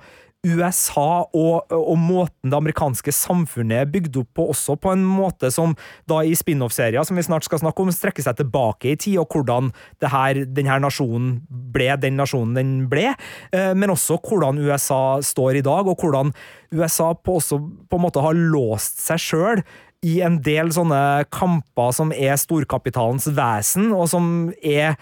USA 0.44 1.24
og, 1.32 1.72
og 1.72 1.96
måten 1.96 2.52
det 2.52 2.58
amerikanske 2.58 3.14
samfunnet 3.16 3.78
er 3.80 3.92
bygd 3.92 4.18
opp 4.20 4.32
på, 4.36 4.48
også 4.52 4.76
på 4.82 4.92
en 4.92 5.06
måte 5.08 5.48
som 5.54 5.76
da 6.10 6.20
i 6.24 6.34
spin-off-serier, 6.36 7.06
som 7.08 7.16
vi 7.20 7.24
snart 7.24 7.48
skal 7.48 7.62
snakke 7.62 7.84
om, 7.86 7.92
strekker 7.96 8.26
seg 8.26 8.42
tilbake 8.42 8.92
i 8.92 8.98
tid, 9.00 9.22
og 9.22 9.32
hvordan 9.32 9.72
her, 10.04 10.42
denne 10.44 10.82
nasjonen 10.84 11.38
ble 11.48 11.94
den 12.02 12.20
nasjonen 12.20 12.60
den 12.60 12.76
ble, 12.92 13.14
eh, 13.56 13.72
men 13.72 13.94
også 13.94 14.20
hvordan 14.20 14.60
USA 14.60 15.22
står 15.24 15.62
i 15.62 15.66
dag, 15.66 15.88
og 15.88 16.04
hvordan 16.04 16.36
USA 16.76 17.14
på, 17.16 17.40
også 17.40 17.62
på 17.88 18.00
en 18.00 18.06
måte 18.10 18.24
har 18.24 18.36
låst 18.36 19.00
seg 19.06 19.24
sjøl 19.24 19.66
i 20.04 20.20
en 20.26 20.42
del 20.44 20.74
sånne 20.76 21.24
kamper 21.32 21.96
som 21.96 22.12
er 22.12 22.36
storkapitalens 22.40 23.30
vesen, 23.32 23.94
og 23.96 24.10
som 24.12 24.26
er 24.60 24.98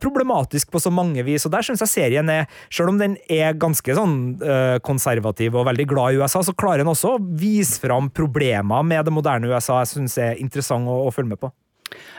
problematisk 0.00 0.72
på 0.72 0.80
så 0.82 0.92
mange 0.94 1.24
vis. 1.26 1.46
Og 1.46 1.52
der 1.54 1.66
syns 1.66 1.82
jeg 1.84 1.92
serien 1.92 2.32
er, 2.32 2.48
selv 2.72 2.92
om 2.92 3.00
den 3.00 3.16
er 3.28 3.58
ganske 3.60 3.96
sånn 3.96 4.18
eh, 4.42 4.76
konservativ 4.84 5.58
og 5.58 5.68
veldig 5.68 5.88
glad 5.90 6.16
i 6.16 6.22
USA, 6.22 6.42
så 6.44 6.56
klarer 6.56 6.84
den 6.84 6.92
også 6.92 7.16
å 7.16 7.22
vise 7.40 7.80
fram 7.82 8.10
problemer 8.14 8.86
med 8.86 9.06
det 9.06 9.14
moderne 9.14 9.50
USA 9.50 9.82
jeg 9.82 9.94
syns 9.94 10.18
er 10.22 10.40
interessant 10.42 10.88
å, 10.88 11.04
å 11.08 11.14
følge 11.14 11.34
med 11.34 11.42
på. 11.42 11.52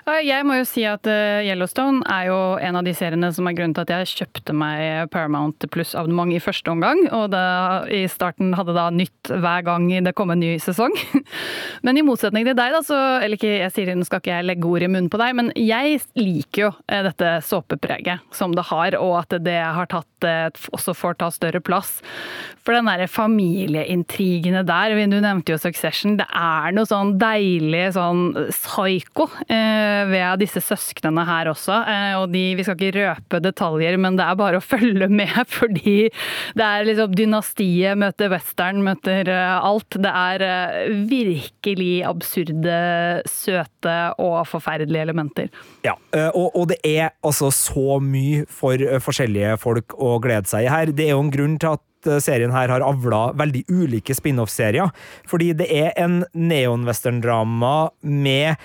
Jeg 0.09 0.45
må 0.47 0.57
jo 0.57 0.65
si 0.67 0.83
at 0.89 1.05
eh, 1.09 1.45
Yellowstone 1.45 2.01
er 2.09 2.29
jo 2.29 2.37
en 2.63 2.79
av 2.79 2.85
de 2.87 2.93
seriene 2.97 3.29
som 3.35 3.47
er 3.49 3.55
grunnen 3.57 3.75
til 3.77 3.85
at 3.85 3.93
jeg 3.93 4.23
kjøpte 4.23 4.55
meg 4.57 5.11
Paramount 5.13 5.67
pluss-abonnement 5.73 6.33
i 6.33 6.41
første 6.43 6.71
omgang. 6.73 7.03
Og 7.15 7.29
da, 7.33 7.85
i 7.85 8.03
starten 8.11 8.55
hadde 8.57 8.75
da 8.77 8.87
nytt 8.93 9.29
hver 9.29 9.65
gang 9.67 9.89
det 10.05 10.15
kom 10.17 10.33
en 10.33 10.41
ny 10.41 10.55
sesong. 10.61 10.95
Men 11.85 11.99
i 11.99 12.05
motsetning 12.05 12.47
til 12.47 12.57
deg, 12.57 12.73
da, 12.75 12.81
så 12.85 12.97
Eller 13.19 13.37
ikke, 13.37 13.51
jeg 13.61 13.73
sier 13.75 13.93
nå 13.95 14.07
skal 14.07 14.21
ikke 14.23 14.33
jeg 14.33 14.47
legge 14.47 14.69
ord 14.69 14.85
i 14.85 14.89
munnen 14.89 15.09
på 15.11 15.19
deg, 15.21 15.35
men 15.37 15.51
jeg 15.57 15.99
liker 16.17 16.61
jo 16.61 16.69
eh, 16.89 17.01
dette 17.05 17.31
såpepreget 17.45 18.25
som 18.35 18.53
det 18.55 18.65
har, 18.69 18.97
og 18.99 19.15
at 19.21 19.35
det 19.43 19.57
har 19.59 19.89
tatt 19.91 20.27
eh, 20.27 20.47
også 20.75 20.95
får 20.97 21.19
ta 21.19 21.29
større 21.33 21.61
plass. 21.63 21.99
For 22.65 22.75
den 22.75 22.89
derre 22.89 23.07
familieintrigene 23.09 24.63
der, 24.67 24.95
du 25.09 25.17
nevnte 25.19 25.55
jo 25.55 25.59
Succession, 25.61 26.17
det 26.19 26.27
er 26.35 26.75
noe 26.75 26.89
sånn 26.89 27.15
deilig 27.21 27.85
sånn 27.95 28.25
psycho 28.51 29.29
eh, 29.47 29.68
ved 30.09 30.41
disse 30.43 30.61
søsknene 30.63 31.25
her 31.27 31.49
også. 31.51 31.81
Eh, 31.89 32.13
og 32.19 32.29
de, 32.33 32.43
vi 32.57 32.65
skal 32.65 32.77
ikke 32.77 32.95
røpe 32.99 33.41
detaljer, 33.43 33.97
men 34.01 34.19
det 34.19 34.25
er 34.25 34.39
bare 34.39 34.59
å 34.59 34.65
følge 34.73 35.09
med, 35.11 35.39
fordi 35.51 35.97
det 36.57 36.65
er 36.65 36.87
liksom 36.87 37.15
dynastiet 37.17 37.99
møter 37.99 38.31
western, 38.33 38.83
møter 38.85 39.29
alt. 39.33 39.99
Det 39.99 40.13
er 40.13 40.45
virkelig 41.09 41.91
absurde, 42.07 42.77
søte 43.29 43.97
og 44.21 44.41
forferdelige 44.49 45.07
elementer. 45.07 45.51
Ja, 45.85 45.95
og, 46.33 46.55
og 46.55 46.69
det 46.71 46.79
er 46.87 47.13
altså 47.25 47.51
så 47.55 47.99
mye 48.03 48.45
for 48.51 48.81
forskjellige 49.03 49.57
folk 49.61 49.95
å 49.97 50.17
glede 50.23 50.49
seg 50.49 50.67
i 50.67 50.73
her. 50.73 50.93
Det 50.95 51.07
er 51.07 51.15
jo 51.15 51.23
en 51.25 51.33
grunn 51.33 51.57
til 51.61 51.77
at 51.77 51.85
serien 52.23 52.53
her 52.55 52.71
har 52.71 52.85
avla 52.85 53.29
veldig 53.37 53.65
ulike 53.69 54.15
spin-off-serier. 54.15 54.91
Fordi 55.29 55.51
det 55.59 55.69
er 55.73 55.91
en 55.99 56.21
neon-western-drama 56.33 57.89
med 58.01 58.55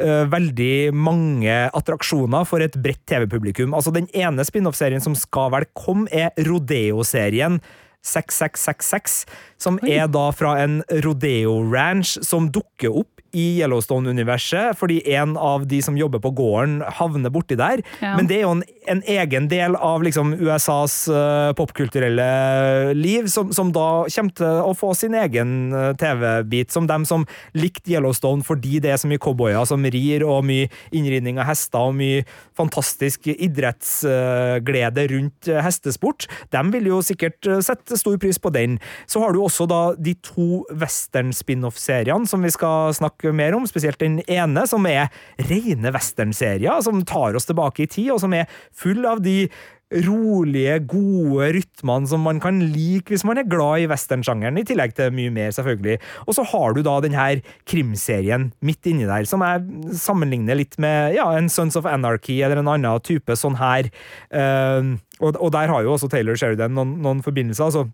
veldig 0.00 0.90
mange 0.96 1.54
attraksjoner 1.70 2.46
for 2.48 2.64
et 2.64 2.74
bredt 2.82 3.04
TV-publikum. 3.06 3.76
Altså 3.76 3.92
Den 3.94 4.08
ene 4.10 4.42
spin-off-serien 4.42 5.02
som 5.04 5.14
skal 5.14 5.52
vel 5.54 5.68
komme, 5.78 6.08
er 6.10 6.34
Rodeo-serien. 6.48 7.60
6666, 8.04 9.24
som 9.56 9.78
Oi. 9.80 9.94
er 9.96 10.10
da 10.12 10.26
fra 10.36 10.58
en 10.60 10.82
rodeo-ranch 11.04 12.18
som 12.26 12.50
dukker 12.52 12.92
opp 13.00 13.13
i 13.34 13.44
Yellowstone-universet, 13.60 14.78
fordi 14.78 15.00
en 15.16 15.36
av 15.36 15.66
de 15.68 15.80
som 15.82 15.96
jobber 15.98 16.22
på 16.22 16.32
gården, 16.38 16.78
havner 16.98 17.32
borti 17.34 17.58
der. 17.58 17.82
Ja. 18.00 18.14
Men 18.16 18.28
det 18.30 18.38
er 18.38 18.46
jo 18.46 18.54
en, 18.56 18.64
en 18.90 19.02
egen 19.16 19.48
del 19.50 19.76
av 19.76 20.04
liksom, 20.06 20.34
USAs 20.38 20.96
uh, 21.10 21.50
popkulturelle 21.58 22.94
liv, 22.96 23.28
som, 23.32 23.52
som, 23.54 23.72
da 23.74 24.04
kommer 24.06 24.36
til 24.38 24.62
å 24.64 24.74
få 24.78 24.92
sin 24.98 25.16
egen 25.18 25.74
uh, 25.74 25.90
TV-bit. 25.98 26.72
Som 26.74 26.88
dem 26.90 27.06
som 27.08 27.26
likte 27.56 27.92
Yellowstone 27.92 28.46
fordi 28.46 28.80
det 28.82 28.94
er 28.94 29.00
så 29.00 29.10
mye 29.10 29.22
cowboyer 29.22 29.66
som 29.68 29.84
rir, 29.84 30.24
og 30.26 30.46
mye 30.46 30.70
innridning 30.94 31.40
av 31.42 31.48
hester, 31.50 31.90
og 31.90 31.98
mye 31.98 32.22
fantastisk 32.54 33.28
idrettsglede 33.34 35.08
rundt 35.10 35.50
hestesport. 35.64 36.28
De 36.54 36.62
vil 36.74 36.90
jo 36.92 37.00
sikkert 37.04 37.50
sette 37.66 37.98
stor 37.98 38.18
pris 38.22 38.38
på 38.38 38.52
den. 38.54 38.78
Så 39.10 39.22
har 39.22 39.34
du 39.34 39.42
også 39.42 39.66
da 39.70 39.82
de 39.98 40.14
to 40.24 40.62
western-spin-off-seriene 40.70 42.28
som 42.30 42.44
vi 42.44 42.52
skal 42.54 42.94
snakke 42.96 43.23
snakke 43.24 43.36
mer 43.36 43.54
om, 43.56 43.66
spesielt 43.66 44.00
den 44.00 44.20
ene, 44.28 44.66
som 44.66 44.84
er 44.86 45.08
rene 45.48 45.92
westernserier, 45.92 46.82
som 46.82 47.04
tar 47.04 47.34
oss 47.34 47.46
tilbake 47.46 47.84
i 47.84 47.88
tid, 47.88 48.12
og 48.12 48.20
som 48.20 48.32
er 48.34 48.46
full 48.72 49.04
av 49.06 49.22
de 49.22 49.48
rolige, 49.94 50.80
gode 50.88 51.52
rytmene 51.54 52.08
som 52.08 52.22
man 52.24 52.40
kan 52.40 52.56
like 52.72 53.12
hvis 53.12 53.22
man 53.22 53.38
er 53.38 53.46
glad 53.46 53.84
i 53.84 53.86
westernsjangeren, 53.86 54.58
i 54.58 54.64
tillegg 54.64 54.94
til 54.96 55.12
mye 55.14 55.30
mer, 55.30 55.52
selvfølgelig. 55.54 56.00
Og 56.26 56.34
så 56.34 56.42
har 56.50 56.74
du 56.74 56.82
da 56.82 56.96
den 57.04 57.14
her 57.14 57.42
krimserien 57.68 58.52
midt 58.64 58.86
inni 58.86 59.06
der, 59.06 59.24
som 59.28 59.44
jeg 59.44 59.94
sammenligner 60.00 60.58
litt 60.58 60.74
med 60.82 61.14
ja, 61.14 61.28
en 61.36 61.48
Sons 61.52 61.76
of 61.76 61.86
Anarchy 61.86 62.40
eller 62.42 62.58
en 62.58 62.72
annen 62.72 63.04
type 63.04 63.36
sånn 63.38 63.60
her. 63.60 63.92
Uh, 64.32 64.96
og, 65.20 65.36
og, 65.36 65.52
der 65.54 65.70
har 65.70 65.84
jo 65.84 65.94
også 65.94 66.10
Taylor 66.10 66.34
Sheridan 66.34 66.74
noen, 66.74 66.96
noen 67.04 67.22
forbindelser. 67.22 67.68
altså 67.68 67.86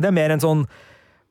det 0.00 0.08
er 0.08 0.16
mer 0.16 0.32
en 0.32 0.40
sånn 0.40 0.62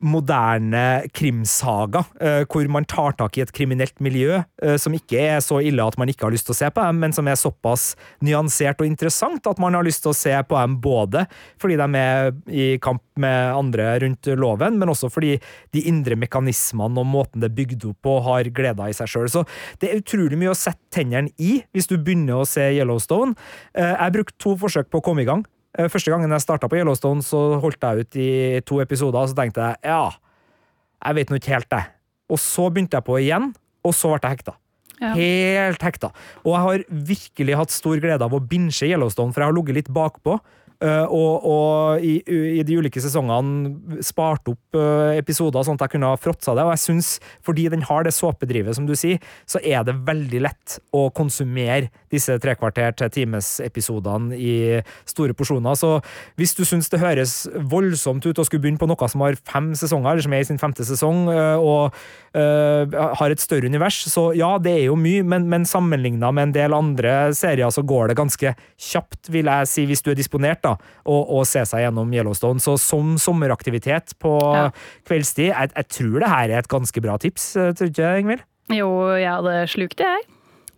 moderne 0.00 1.02
krimsaga, 1.12 2.04
eh, 2.20 2.42
hvor 2.48 2.68
man 2.72 2.86
tar 2.88 3.12
tak 3.18 3.36
i 3.36 3.42
et 3.44 3.52
kriminelt 3.52 3.98
miljø 4.00 4.40
eh, 4.40 4.76
som 4.80 4.94
ikke 4.96 5.20
er 5.20 5.42
så 5.44 5.60
ille 5.60 5.84
at 5.84 5.98
man 6.00 6.08
ikke 6.08 6.26
har 6.26 6.34
lyst 6.34 6.48
til 6.48 6.54
å 6.54 6.60
se 6.60 6.70
på 6.72 6.84
dem, 6.86 7.00
men 7.02 7.14
som 7.16 7.28
er 7.28 7.38
såpass 7.38 7.92
nyansert 8.24 8.80
og 8.80 8.88
interessant 8.88 9.46
at 9.50 9.60
man 9.60 9.76
har 9.76 9.84
lyst 9.84 10.04
til 10.04 10.14
å 10.14 10.16
se 10.16 10.32
på 10.48 10.56
dem 10.56 10.78
både 10.80 11.26
fordi 11.60 11.76
de 11.80 12.00
er 12.00 12.32
i 12.48 12.70
kamp 12.82 13.04
med 13.20 13.52
andre 13.52 13.92
rundt 14.00 14.30
loven, 14.40 14.78
men 14.80 14.92
også 14.92 15.10
fordi 15.12 15.34
de 15.74 15.84
indre 15.90 16.16
mekanismene 16.16 17.02
og 17.02 17.08
måten 17.10 17.42
det 17.42 17.50
er 17.50 17.58
bygd 17.60 17.88
opp 17.90 18.00
på, 18.06 18.16
har 18.24 18.48
gleda 18.56 18.88
i 18.88 18.96
seg 18.96 19.10
sjøl. 19.10 19.28
Så 19.28 19.44
det 19.82 19.90
er 19.90 20.00
utrolig 20.00 20.38
mye 20.40 20.54
å 20.54 20.58
sette 20.58 20.80
tennene 20.94 21.32
i 21.36 21.58
hvis 21.74 21.90
du 21.90 21.98
begynner 21.98 22.40
å 22.40 22.48
se 22.48 22.70
Yellowstone. 22.72 23.36
Eh, 23.76 23.92
jeg 23.92 24.16
brukte 24.16 24.40
to 24.40 24.56
forsøk 24.60 24.88
på 24.88 25.02
å 25.02 25.04
komme 25.10 25.26
i 25.26 25.28
gang. 25.28 25.44
Eh, 25.78 25.88
første 25.90 26.10
gangen 26.10 26.32
jeg 26.34 26.42
starta 26.42 26.68
på 26.70 26.80
Yellowstone, 26.80 27.22
så 27.22 27.60
holdt 27.62 27.84
jeg 27.84 28.04
ut 28.04 28.18
i 28.18 28.30
to 28.66 28.80
episoder, 28.82 29.22
og 29.22 29.30
så 29.30 29.38
tenkte 29.38 29.68
jeg 29.68 29.92
ja, 29.92 30.10
jeg 31.00 31.18
vet 31.20 31.30
nå 31.30 31.38
ikke 31.40 31.54
helt, 31.54 31.70
det. 31.70 31.84
Og 32.30 32.40
så 32.42 32.66
begynte 32.70 32.98
jeg 32.98 33.06
på 33.06 33.18
igjen, 33.20 33.52
og 33.86 33.94
så 33.96 34.10
ble 34.12 34.20
jeg 34.24 34.38
hekta. 34.38 34.56
Ja. 35.00 35.14
Helt 35.16 35.84
hekta. 35.84 36.10
Og 36.44 36.52
jeg 36.52 36.64
har 36.66 36.82
virkelig 37.08 37.56
hatt 37.56 37.72
stor 37.72 38.02
glede 38.02 38.26
av 38.26 38.34
å 38.36 38.42
binche 38.44 38.88
Yellowstone, 38.90 39.32
for 39.32 39.42
jeg 39.42 39.48
har 39.48 39.56
ligget 39.56 39.78
litt 39.78 39.92
bakpå. 39.96 40.36
Uh, 40.80 41.04
og, 41.12 41.44
og 41.44 42.04
i, 42.04 42.14
i, 42.24 42.62
de 42.64 42.78
ulike 42.80 43.02
sesongene 43.04 44.00
spart 44.00 44.46
opp 44.48 44.78
uh, 44.78 45.12
episoder 45.12 45.66
sånn 45.66 45.76
at 45.76 45.82
jeg 45.84 45.92
kunne 45.98 46.08
ha 46.08 46.16
fråtsa 46.16 46.54
det. 46.56 46.64
Og 46.64 46.72
jeg 46.72 46.82
syns, 46.86 47.10
fordi 47.44 47.66
den 47.68 47.84
har 47.84 48.06
det 48.06 48.14
såpedrivet, 48.16 48.72
som 48.78 48.86
du 48.88 48.94
sier, 48.96 49.20
så 49.44 49.60
er 49.60 49.84
det 49.84 49.98
veldig 50.08 50.40
lett 50.46 50.78
å 50.96 51.10
konsumere 51.12 51.90
disse 52.08 52.32
trekvarter 52.40 52.96
til 52.96 53.12
times-episodene 53.12 54.38
i 54.40 54.54
store 55.04 55.36
porsjoner. 55.36 55.76
Så 55.76 55.98
hvis 56.40 56.56
du 56.56 56.64
syns 56.64 56.88
det 56.88 57.02
høres 57.04 57.42
voldsomt 57.68 58.24
ut 58.24 58.40
å 58.40 58.48
skulle 58.48 58.64
begynne 58.64 58.80
på 58.80 58.88
noe 58.88 59.12
som 59.12 59.26
har 59.26 59.36
fem 59.36 59.74
sesonger, 59.76 60.14
eller 60.14 60.24
som 60.24 60.38
er 60.38 60.46
i 60.46 60.48
sin 60.48 60.62
femte 60.62 60.88
sesong, 60.88 61.26
uh, 61.28 61.60
og 61.60 62.00
har 62.30 63.32
et 63.32 63.42
større 63.42 63.66
univers, 63.66 63.96
så 64.06 64.28
ja, 64.38 64.52
det 64.62 64.70
er 64.70 64.84
jo 64.84 64.94
mye, 64.94 65.24
men, 65.26 65.48
men 65.50 65.64
sammenligna 65.66 66.28
med 66.30 66.44
en 66.46 66.52
del 66.54 66.76
andre 66.76 67.14
serier 67.34 67.72
så 67.74 67.82
går 67.82 68.12
det 68.12 68.20
ganske 68.20 68.52
kjapt, 68.78 69.32
vil 69.34 69.50
jeg 69.50 69.66
si, 69.66 69.86
hvis 69.90 70.04
du 70.06 70.12
er 70.12 70.20
disponert. 70.20 70.62
da 70.62 70.69
da, 70.78 71.44
se 71.48 71.64
seg 71.68 71.86
gjennom 71.86 72.12
Yellowstone. 72.14 72.62
Så 72.62 72.76
som 72.80 73.16
sommeraktivitet 73.20 74.16
på 74.22 74.36
ja. 74.40 74.68
kveldstid, 75.08 75.50
jeg, 75.52 75.72
jeg, 75.74 75.90
tror 75.96 76.18
det 76.20 76.34
her 76.34 76.50
er 76.50 76.64
et 76.64 76.70
ganske 76.70 77.04
bra 77.04 77.16
tips, 77.20 77.52
eh, 77.56 77.72
tror 77.76 77.90
du 77.90 77.96
ikke, 77.96 78.12
Ingvild? 78.24 78.44
Jo, 78.70 78.90
jeg 79.18 79.30
hadde 79.30 79.56
slukt 79.72 79.98
det, 79.98 80.06
jeg. 80.06 80.28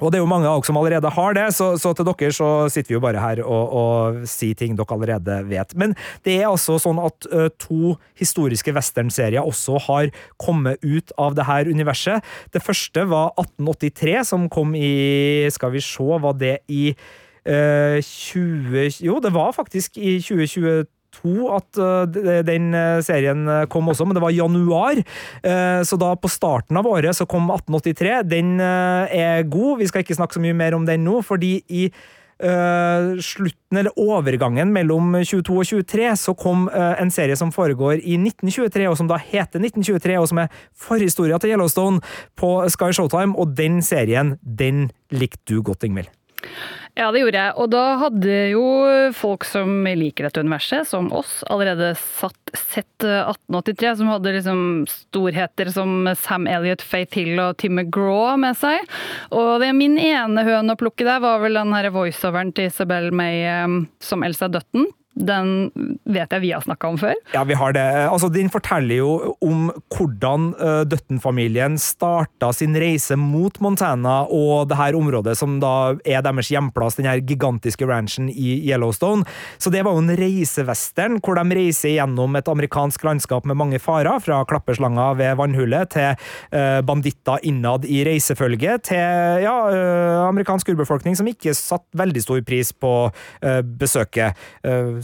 Og 0.02 0.10
det 0.10 0.18
er 0.18 0.24
jo 0.24 0.30
mange 0.30 0.48
av 0.50 0.58
dere 0.58 0.66
som 0.66 0.78
allerede 0.80 1.10
har 1.14 1.36
det, 1.36 1.44
så, 1.54 1.68
så, 1.78 1.92
til 1.94 2.08
dere 2.08 2.34
så 2.34 2.48
sitter 2.72 2.90
vi 2.90 2.96
jo 2.96 3.02
bare 3.04 3.22
her 3.22 3.42
og, 3.44 3.74
og 3.78 4.22
sier 4.30 4.58
ting 4.58 4.74
dere 4.78 4.96
allerede 4.96 5.38
vet. 5.46 5.74
Men 5.78 5.94
det 6.26 6.40
er 6.40 6.48
altså 6.50 6.78
sånn 6.82 6.98
at 7.02 7.28
uh, 7.30 7.46
to 7.62 7.94
historiske 8.18 8.74
westernserier 8.74 9.46
også 9.46 9.78
har 9.86 10.10
kommet 10.42 10.82
ut 10.82 11.14
av 11.22 11.38
det 11.38 11.46
her 11.46 11.70
universet. 11.70 12.26
Det 12.54 12.64
første 12.64 13.06
var 13.12 13.30
1883, 13.38 14.16
som 14.32 14.48
kom 14.52 14.74
i 14.74 15.46
Skal 15.54 15.76
vi 15.76 15.84
se, 15.84 16.08
var 16.22 16.34
det 16.38 16.56
i 16.72 16.90
20... 17.44 18.76
Eh, 18.78 19.00
jo, 19.02 19.18
det 19.20 19.32
var 19.34 19.52
faktisk 19.56 19.98
i 19.98 20.18
2022 20.22 21.48
at 21.52 21.80
uh, 21.80 22.06
den 22.46 22.70
uh, 22.74 23.02
serien 23.04 23.44
kom 23.68 23.90
også, 23.90 24.06
men 24.06 24.16
det 24.16 24.22
var 24.22 24.34
januar. 24.34 25.02
Uh, 25.42 25.82
så 25.84 25.98
da 26.00 26.14
på 26.14 26.30
starten 26.30 26.78
av 26.78 26.86
året 26.86 27.18
så 27.18 27.26
kom 27.26 27.50
1883. 27.50 28.22
Den 28.30 28.56
er 28.62 29.42
god. 29.42 29.78
Vi 29.82 29.90
skal 29.90 30.06
ikke 30.06 30.18
snakke 30.18 30.38
så 30.38 30.42
mye 30.44 30.56
mer 30.56 30.78
om 30.78 30.86
den 30.88 31.04
nå, 31.04 31.20
fordi 31.26 31.60
i 31.68 31.92
slutten, 32.42 33.76
eller 33.78 33.94
overgangen 34.02 34.72
mellom 34.74 35.12
22 35.14 35.60
og 35.60 35.68
23, 35.68 36.08
så 36.18 36.32
kom 36.34 36.64
en 36.74 37.12
serie 37.14 37.36
som 37.38 37.52
foregår 37.54 38.00
i 38.00 38.16
1923, 38.18 38.88
og 38.90 38.96
som 38.98 39.06
da 39.06 39.20
heter 39.20 39.62
1923, 39.62 40.16
og 40.18 40.26
som 40.26 40.40
er 40.42 40.56
forhistoria 40.74 41.38
til 41.38 41.52
Yellowstone 41.54 42.02
på 42.34 42.50
Sky 42.74 42.90
Showtime, 42.98 43.38
og 43.38 43.54
den 43.54 43.78
serien, 43.86 44.40
den 44.42 44.88
likte 45.14 45.54
du 45.54 45.62
godt, 45.62 45.86
Ingvild. 45.86 46.10
Ja, 46.94 47.06
det 47.08 47.22
gjorde 47.22 47.40
jeg. 47.40 47.52
Og 47.56 47.70
da 47.72 47.82
hadde 48.02 48.34
jo 48.52 48.64
folk 49.16 49.46
som 49.48 49.86
liker 49.96 50.26
dette 50.28 50.42
universet, 50.44 50.84
som 50.90 51.08
oss, 51.16 51.38
allerede 51.48 51.94
satt, 51.96 52.36
sett 52.52 53.06
1883, 53.06 53.86
eh, 53.88 53.96
som 53.96 54.10
hadde 54.12 54.34
liksom 54.36 54.60
storheter 54.90 55.72
som 55.72 56.10
Sam 56.20 56.44
Elliot, 56.50 56.84
Faith 56.84 57.16
Hill 57.16 57.40
og 57.40 57.56
Tim 57.62 57.80
McGraw 57.80 58.36
med 58.44 58.60
seg. 58.60 58.84
Og 59.32 59.64
min 59.78 59.96
ene 59.96 60.44
høne 60.44 60.76
å 60.76 60.80
plukke 60.80 61.08
der 61.08 61.24
var 61.24 61.40
vel 61.40 61.56
den 61.56 61.72
her 61.72 61.88
voiceoveren 61.94 62.52
til 62.52 62.68
Isabel 62.68 63.08
May 63.08 63.40
eh, 63.48 63.78
som 64.04 64.26
Elsa 64.28 64.52
Dutton 64.52 64.90
den 65.14 65.70
vet 66.08 66.32
jeg 66.32 66.40
vi 66.40 66.50
har 66.54 66.62
snakka 66.64 66.88
om 66.88 66.96
før. 67.00 67.16
Ja, 67.34 67.44
vi 67.44 67.56
har 67.58 67.74
det. 67.76 67.84
Altså, 68.08 68.30
den 68.32 68.48
forteller 68.52 68.96
jo 68.96 69.10
om 69.44 69.68
hvordan 69.92 70.52
uh, 70.56 70.82
Dutton-familien 70.88 71.76
starta 71.80 72.52
sin 72.56 72.76
reise 72.78 73.18
mot 73.20 73.58
Montana 73.62 74.22
og 74.32 74.70
det 74.70 74.78
her 74.80 74.96
området 74.96 75.36
som 75.38 75.58
da 75.62 75.94
er 76.08 76.24
deres 76.24 76.50
hjemplass, 76.52 76.96
den 76.96 77.08
her 77.10 77.20
gigantiske 77.20 77.86
ranchen 77.88 78.30
i 78.32 78.54
Yellowstone. 78.70 79.26
Så 79.60 79.72
det 79.72 79.84
var 79.84 79.96
jo 79.96 80.04
en 80.04 80.16
reisevestern 80.16 81.20
hvor 81.20 81.36
de 81.38 81.58
reiser 81.60 81.96
gjennom 81.98 82.38
et 82.40 82.48
amerikansk 82.48 83.04
landskap 83.04 83.48
med 83.48 83.60
mange 83.60 83.82
farer, 83.82 84.20
fra 84.22 84.42
klapperslanger 84.48 85.18
ved 85.20 85.36
vannhullet 85.40 85.92
til 85.92 86.16
uh, 86.56 86.80
banditter 86.88 87.42
innad 87.48 87.84
i 87.84 88.00
reisefølget, 88.08 88.88
til 88.88 89.44
ja, 89.44 89.56
uh, 89.68 90.24
amerikansk 90.30 90.72
urbefolkning 90.72 91.18
som 91.18 91.28
ikke 91.28 91.52
satte 91.56 92.00
veldig 92.00 92.24
stor 92.24 92.40
pris 92.46 92.70
på 92.72 92.92
besøket 93.78 94.38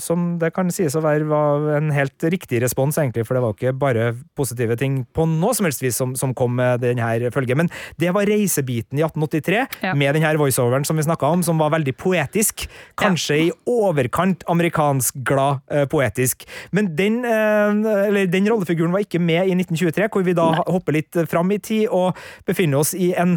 som 0.02 0.36
det 0.40 0.52
kan 0.56 0.70
sies 0.74 0.96
å 0.98 1.02
være 1.04 1.28
var 1.28 1.68
en 1.78 1.92
helt 1.94 2.24
riktig 2.32 2.62
respons, 2.64 2.98
egentlig, 3.00 3.26
for 3.28 3.36
det 3.38 3.44
var 3.44 3.56
ikke 3.56 3.74
bare 3.78 4.08
positive 4.38 4.78
ting 4.80 5.02
på 5.14 5.26
noe 5.28 5.54
som 5.56 5.68
helst 5.68 5.84
vis 5.84 5.98
som, 6.00 6.14
som 6.18 6.34
kom 6.36 6.56
med 6.58 6.82
denne 6.84 7.32
følgen. 7.34 7.64
Men 7.64 7.72
det 8.00 8.12
var 8.16 8.28
reisebiten 8.28 9.00
i 9.00 9.04
1883, 9.06 9.64
ja. 9.84 9.94
med 9.98 10.16
denne 10.16 10.34
voiceoveren 10.40 10.86
som 10.88 10.98
vi 10.98 11.06
snakka 11.06 11.32
om, 11.38 11.44
som 11.46 11.60
var 11.60 11.74
veldig 11.76 11.96
poetisk. 11.98 12.66
Kanskje 12.98 13.40
ja. 13.40 13.48
i 13.48 13.54
overkant 13.68 14.44
amerikansk 14.50 15.20
glad 15.26 15.62
uh, 15.72 15.84
poetisk. 15.90 16.46
Men 16.74 16.92
den, 16.98 17.20
uh, 17.26 18.24
den 18.28 18.48
rollefiguren 18.50 18.94
var 18.94 19.04
ikke 19.04 19.22
med 19.22 19.48
i 19.48 19.56
1923, 19.56 20.08
hvor 20.12 20.26
vi 20.26 20.36
da 20.38 20.50
Nei. 20.54 20.66
hopper 20.68 20.98
litt 20.98 21.22
fram 21.28 21.52
i 21.54 21.60
tid 21.62 21.88
og 21.94 22.16
befinner 22.48 22.82
oss 22.82 22.94
i 22.96 23.12
en 23.18 23.36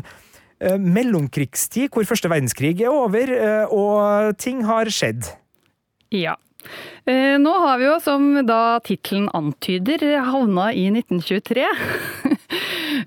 eh, 0.62 0.78
mellomkrigstid, 0.78 1.90
hvor 1.94 2.08
første 2.08 2.32
verdenskrig 2.32 2.76
er 2.82 2.94
over, 2.94 3.34
eh, 3.36 3.66
og 3.74 4.38
ting 4.42 4.64
har 4.68 4.92
skjedd. 4.92 5.30
Ja. 6.12 6.36
Eh, 7.06 7.38
Nå 7.42 7.54
har 7.66 7.80
vi 7.82 7.88
jo, 7.88 7.96
som 8.04 8.28
da 8.46 8.80
tittelen 8.86 9.30
antyder, 9.38 10.04
havna 10.32 10.72
i 10.74 10.88
1923. 10.94 11.68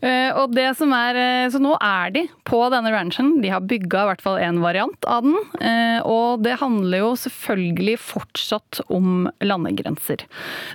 Eh, 0.01 0.31
Og 0.40 0.55
det 0.57 0.71
som 0.79 0.90
er, 0.97 1.17
eh, 1.21 1.49
så 1.53 1.61
nå 1.61 1.75
er 1.77 2.11
de 2.14 2.23
på 2.55 2.62
denne 2.71 2.93
ranchen. 2.95 3.40
De 3.43 3.51
har 3.51 3.64
bygga 3.67 4.05
i 4.05 4.09
hvert 4.12 4.23
fall 4.23 4.38
en 4.38 4.61
variant 4.62 5.07
av 5.11 5.25
den. 5.27 5.35
eh, 5.59 5.99
Og 6.07 6.43
det 6.45 6.61
handler 6.61 7.01
jo 7.03 7.11
selvfølgelig 7.19 7.97
fortsatt 7.99 8.81
om 8.95 9.25
landegrenser. 9.43 10.23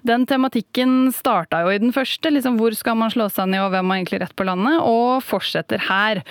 Den 0.03 0.25
tematikken 0.27 1.13
starta 1.15 1.61
jo 1.63 1.71
i 1.71 1.79
den 1.79 1.93
første. 1.95 2.31
liksom 2.35 2.57
Hvor 2.59 2.75
skal 2.75 2.97
man 2.99 3.13
slå 3.13 3.29
seg 3.31 3.47
ned, 3.53 3.61
og 3.63 3.71
hvem 3.71 3.87
har 3.93 4.01
egentlig 4.01 4.19
rett 4.25 4.35
på 4.35 4.47
landet? 4.49 4.81
Og 4.83 5.23
fortsetter 5.23 5.79
her. 5.87 6.21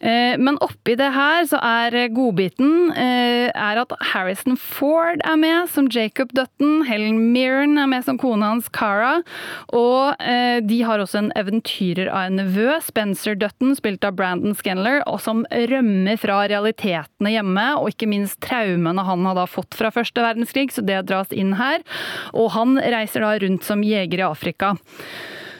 Eh, 0.00 0.34
Men 0.42 0.58
oppi 0.60 0.96
det 0.98 1.12
her 1.14 1.44
så 1.46 1.60
er 1.62 2.08
godbiten 2.10 2.90
eh, 2.96 3.50
er 3.54 3.78
at 3.84 3.92
Harrison 4.12 4.56
Ford 4.56 5.22
er 5.24 5.36
med 5.36 5.68
som 5.70 5.86
Jacob 5.86 6.32
Dutton. 6.34 6.82
Helen 6.88 7.32
Mirren 7.32 7.78
er 7.78 7.86
med 7.86 8.04
som 8.04 8.18
kona 8.18 8.50
hans 8.56 8.68
Cara. 8.68 9.22
Og 9.72 10.16
de 10.66 10.82
har 10.82 10.98
også 10.98 11.18
en 11.20 11.32
eventyrer 11.38 12.08
av 12.10 12.26
en 12.30 12.36
nevø, 12.40 12.80
Spencer 12.82 13.36
Dutton, 13.38 13.74
spilt 13.78 14.04
av 14.04 14.16
Brandon 14.18 14.54
Scanler, 14.56 14.95
og 15.06 15.20
som 15.22 15.44
rømmer 15.50 16.18
fra 16.20 16.40
realitetene 16.48 17.32
hjemme, 17.34 17.66
og 17.80 17.92
ikke 17.92 18.08
minst 18.10 18.40
traumene 18.44 19.04
han 19.06 19.28
har 19.28 19.38
da 19.38 19.46
fått 19.50 19.76
fra 19.78 19.92
første 19.94 20.24
verdenskrig, 20.24 20.70
så 20.72 20.84
det 20.86 21.04
dras 21.10 21.32
inn 21.34 21.56
her. 21.60 21.84
Og 22.34 22.52
han 22.56 22.76
reiser 22.80 23.24
da 23.24 23.34
rundt 23.42 23.66
som 23.66 23.84
jeger 23.86 24.22
i 24.22 24.28
Afrika. 24.28 24.76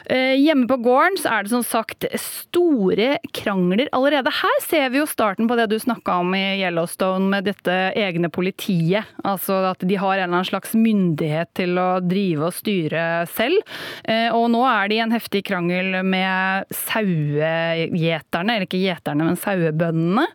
Eh, 0.08 0.36
Hjemme 0.38 0.68
på 0.70 0.76
gården 0.84 1.16
så 1.18 1.32
er 1.34 1.42
det 1.46 1.50
som 1.50 1.64
sagt 1.66 2.04
store 2.22 3.16
krangler 3.34 3.88
allerede. 3.96 4.30
Her 4.30 4.60
ser 4.62 4.90
vi 4.94 5.00
jo 5.00 5.06
starten 5.10 5.48
på 5.50 5.56
det 5.58 5.66
du 5.72 5.78
snakka 5.82 6.20
om 6.22 6.34
i 6.38 6.44
Yellowstone 6.60 7.26
med 7.32 7.48
dette 7.48 7.74
egne 7.98 8.30
politiet. 8.30 9.08
Altså 9.26 9.58
at 9.72 9.82
de 9.82 9.98
har 9.98 10.14
en 10.14 10.22
eller 10.28 10.36
annen 10.38 10.48
slags 10.50 10.76
myndighet 10.78 11.50
til 11.58 11.74
å 11.82 11.88
drive 12.06 12.50
og 12.50 12.54
styre 12.54 13.02
selv. 13.34 13.58
Eh, 14.04 14.28
Og 14.36 14.46
nå 14.54 14.62
er 14.68 14.88
de 14.88 15.00
i 15.00 15.02
en 15.02 15.14
heftig 15.16 15.42
krangel 15.48 16.02
med 16.06 16.70
sauegjeterne, 16.70 18.56
eller 18.56 18.66
ikke 18.68 18.82
gjeterne, 18.82 19.26
men 19.26 19.36
sauebøndene. 19.40 20.26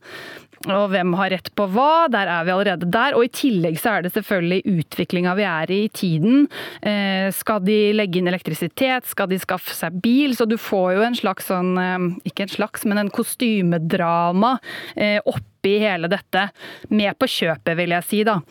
Og 0.69 0.91
hvem 0.93 1.15
har 1.17 1.31
rett 1.33 1.49
på 1.57 1.65
hva? 1.73 2.05
Der 2.11 2.29
er 2.29 2.45
vi 2.45 2.53
allerede 2.53 2.89
der. 2.93 3.15
Og 3.17 3.25
i 3.25 3.33
tillegg 3.33 3.79
så 3.81 3.95
er 3.95 4.05
det 4.05 4.13
selvfølgelig 4.13 4.77
utviklinga 4.81 5.33
vi 5.39 5.47
er 5.47 5.73
i 5.73 5.79
i 5.81 5.89
tiden. 5.89 6.47
Eh, 6.85 7.31
skal 7.33 7.63
de 7.65 7.77
legge 7.95 8.19
inn 8.19 8.29
elektrisitet? 8.29 9.07
Skal 9.09 9.31
de 9.31 9.39
skaffe 9.41 9.73
seg 9.73 9.97
bil? 10.03 10.35
Så 10.37 10.45
du 10.49 10.57
får 10.61 10.97
jo 10.97 11.05
en 11.07 11.17
slags 11.17 11.49
sånn, 11.49 11.73
eh, 11.81 12.07
ikke 12.29 12.45
en 12.45 12.55
slags, 12.55 12.85
men 12.85 13.01
en 13.01 13.13
kostymedrama 13.13 14.57
eh, 14.95 15.19
oppi 15.61 15.77
hele 15.79 16.09
dette. 16.09 16.49
Med 16.89 17.17
på 17.19 17.29
kjøpet, 17.29 17.77
vil 17.77 17.93
jeg 17.93 18.07
si, 18.07 18.23
da. 18.25 18.41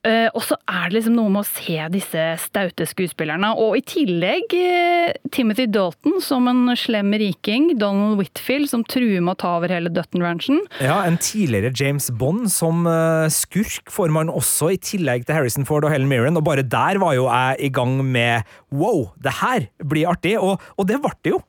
Eh, 0.00 0.30
og 0.32 0.40
så 0.40 0.56
er 0.64 0.88
det 0.88 0.96
liksom 0.96 1.16
noe 1.18 1.28
med 1.28 1.42
å 1.42 1.48
se 1.48 1.76
disse 1.92 2.22
staute 2.40 2.86
skuespillerne. 2.88 3.52
Og 3.60 3.76
i 3.76 3.82
tillegg 3.84 4.54
eh, 4.56 5.12
Timothy 5.32 5.66
Dalton 5.68 6.20
som 6.24 6.48
en 6.48 6.72
slem 6.76 7.12
riking. 7.20 7.74
Donald 7.80 8.18
Whitfield 8.20 8.70
som 8.70 8.84
truer 8.84 9.20
med 9.20 9.34
å 9.34 9.40
ta 9.42 9.54
over 9.58 9.72
hele 9.72 9.92
Dutton 9.92 10.24
Ranchen. 10.24 10.62
Ja, 10.80 11.02
En 11.04 11.18
tidligere 11.20 11.72
James 11.76 12.08
Bond 12.10 12.48
som 12.52 12.86
eh, 12.88 13.28
skurk 13.32 13.92
får 13.92 14.12
man 14.12 14.32
også, 14.32 14.72
i 14.72 14.80
tillegg 14.80 15.26
til 15.26 15.36
Harrison 15.36 15.68
Ford 15.68 15.84
og 15.84 15.92
Helen 15.92 16.08
Mirren. 16.10 16.38
Og 16.40 16.46
bare 16.48 16.64
der 16.64 17.00
var 17.00 17.16
jo 17.16 17.28
jeg 17.28 17.60
i 17.68 17.72
gang 17.72 18.00
med 18.04 18.48
wow, 18.72 19.10
det 19.20 19.36
her 19.42 19.68
blir 19.84 20.08
artig! 20.08 20.38
Og, 20.40 20.60
og 20.76 20.88
det 20.88 21.00
ble 21.02 21.12
det 21.20 21.36
jo. 21.36 21.44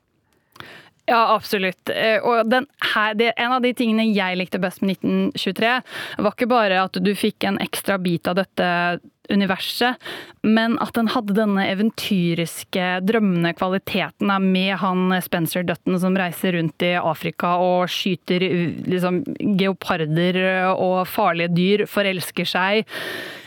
Ja, 1.12 1.34
absolutt. 1.34 1.90
Eh, 1.92 2.22
Og 2.24 2.54
her, 2.94 3.14
det, 3.14 3.32
en 3.36 3.52
av 3.52 3.60
de 3.64 3.74
tingene 3.76 4.06
jeg 4.08 4.38
likte 4.40 4.60
best 4.62 4.80
med 4.80 4.96
1923, 4.96 5.72
var 6.24 6.32
ikke 6.32 6.48
bare 6.48 6.78
at 6.86 6.96
du 7.04 7.12
fikk 7.18 7.44
en 7.44 7.60
ekstra 7.60 7.98
bit 8.00 8.30
av 8.30 8.38
dette 8.40 8.68
universet, 9.30 10.00
men 10.42 10.74
at 10.82 10.94
den 10.96 11.10
hadde 11.12 11.36
denne 11.36 11.64
eventyriske, 11.70 12.88
drømmende 13.06 13.52
kvaliteten 13.58 14.32
med 14.48 14.74
han 14.82 15.14
Spencer 15.22 15.66
Dutton 15.66 16.00
som 16.02 16.16
reiser 16.18 16.56
rundt 16.56 16.82
i 16.86 16.94
Afrika 16.98 17.54
og 17.62 17.86
skyter 17.92 18.42
liksom, 18.90 19.22
geoparder 19.60 20.40
og 20.72 21.04
farlige 21.10 21.52
dyr, 21.54 21.86
forelsker 21.90 22.48
seg, 22.48 22.90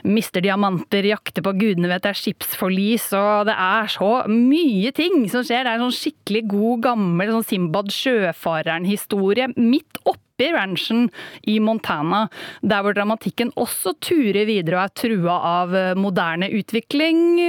mister 0.05 0.43
diamanter, 0.45 1.07
jakter 1.09 1.43
på 1.45 1.55
gudene 1.57 1.89
vet 1.89 2.03
det 2.05 2.11
er 2.13 2.19
skipsforlis, 2.19 3.07
og 3.17 3.47
det 3.49 3.55
er 3.57 3.89
så 3.91 4.11
mye 4.29 4.91
ting 4.95 5.25
som 5.31 5.45
skjer. 5.45 5.65
Det 5.65 5.71
er 5.71 5.79
en 5.79 5.88
sånn 5.88 5.97
skikkelig 5.97 6.43
god, 6.51 6.83
gammel 6.91 7.33
sånn 7.33 7.49
Simbad 7.49 7.89
sjøfareren-historie 7.93 9.49
midt 9.57 9.99
oppi 10.05 10.25
oppi 10.36 10.52
ranchen 10.52 11.10
i 11.43 11.60
Montana, 11.60 12.28
der 12.62 12.84
hvor 12.84 12.93
dramatikken 12.93 13.54
også 13.56 13.95
turer 14.02 14.45
videre 14.45 14.78
og 14.78 14.84
er 14.84 14.95
trua 14.95 15.38
av 15.62 15.76
eh, 15.76 15.95
moderne 15.95 16.50
utvikling, 16.52 17.39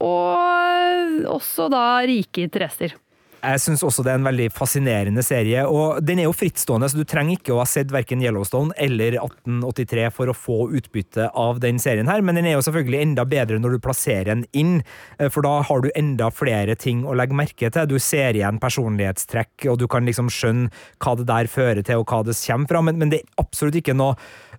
og 0.00 1.24
også 1.30 1.68
da 1.70 2.02
rike 2.06 2.42
interesser. 2.42 2.96
Jeg 3.44 3.60
syns 3.60 3.82
også 3.84 4.04
det 4.04 4.12
er 4.14 4.20
en 4.20 4.26
veldig 4.26 4.46
fascinerende 4.54 5.22
serie, 5.24 5.64
og 5.68 6.00
den 6.04 6.22
er 6.22 6.28
jo 6.28 6.36
frittstående, 6.36 6.88
så 6.88 7.00
du 7.00 7.04
trenger 7.08 7.36
ikke 7.36 7.52
å 7.52 7.60
ha 7.60 7.66
sett 7.68 7.92
verken 7.92 8.22
Yellowstone 8.24 8.72
eller 8.80 9.18
1883 9.20 10.06
for 10.14 10.32
å 10.32 10.36
få 10.36 10.58
utbytte 10.78 11.28
av 11.28 11.60
den 11.60 11.80
serien 11.82 12.08
her, 12.08 12.24
men 12.24 12.38
den 12.38 12.48
er 12.48 12.56
jo 12.56 12.64
selvfølgelig 12.64 13.02
enda 13.04 13.26
bedre 13.28 13.60
når 13.60 13.76
du 13.76 13.82
plasserer 13.84 14.30
den 14.32 14.46
inn, 14.56 14.78
eh, 15.18 15.28
for 15.28 15.44
da 15.44 15.58
har 15.68 15.84
du 15.84 15.90
enda 15.92 16.30
flere 16.32 16.78
ting 16.80 17.04
å 17.04 17.16
legge 17.16 17.36
merke 17.36 17.70
til. 17.70 17.90
Du 17.90 17.98
ser 18.00 18.38
igjen 18.38 18.60
personlighetstrekk, 18.62 19.68
og 19.72 19.78
du 19.82 19.86
kan 19.90 20.08
liksom 20.08 20.32
skjønne 20.32 20.72
hva 21.04 21.16
det 21.20 21.28
der 21.28 21.50
fører 21.50 21.84
til, 21.84 22.00
og 22.00 22.08
hva 22.08 22.24
det 22.24 22.38
kommer 22.40 22.70
fra, 22.70 22.84
men, 22.88 23.00
men 23.02 23.12
det 23.12 23.22
er 23.22 23.44
absolutt 23.44 23.82
ikke 23.82 23.96
noe 23.98 24.16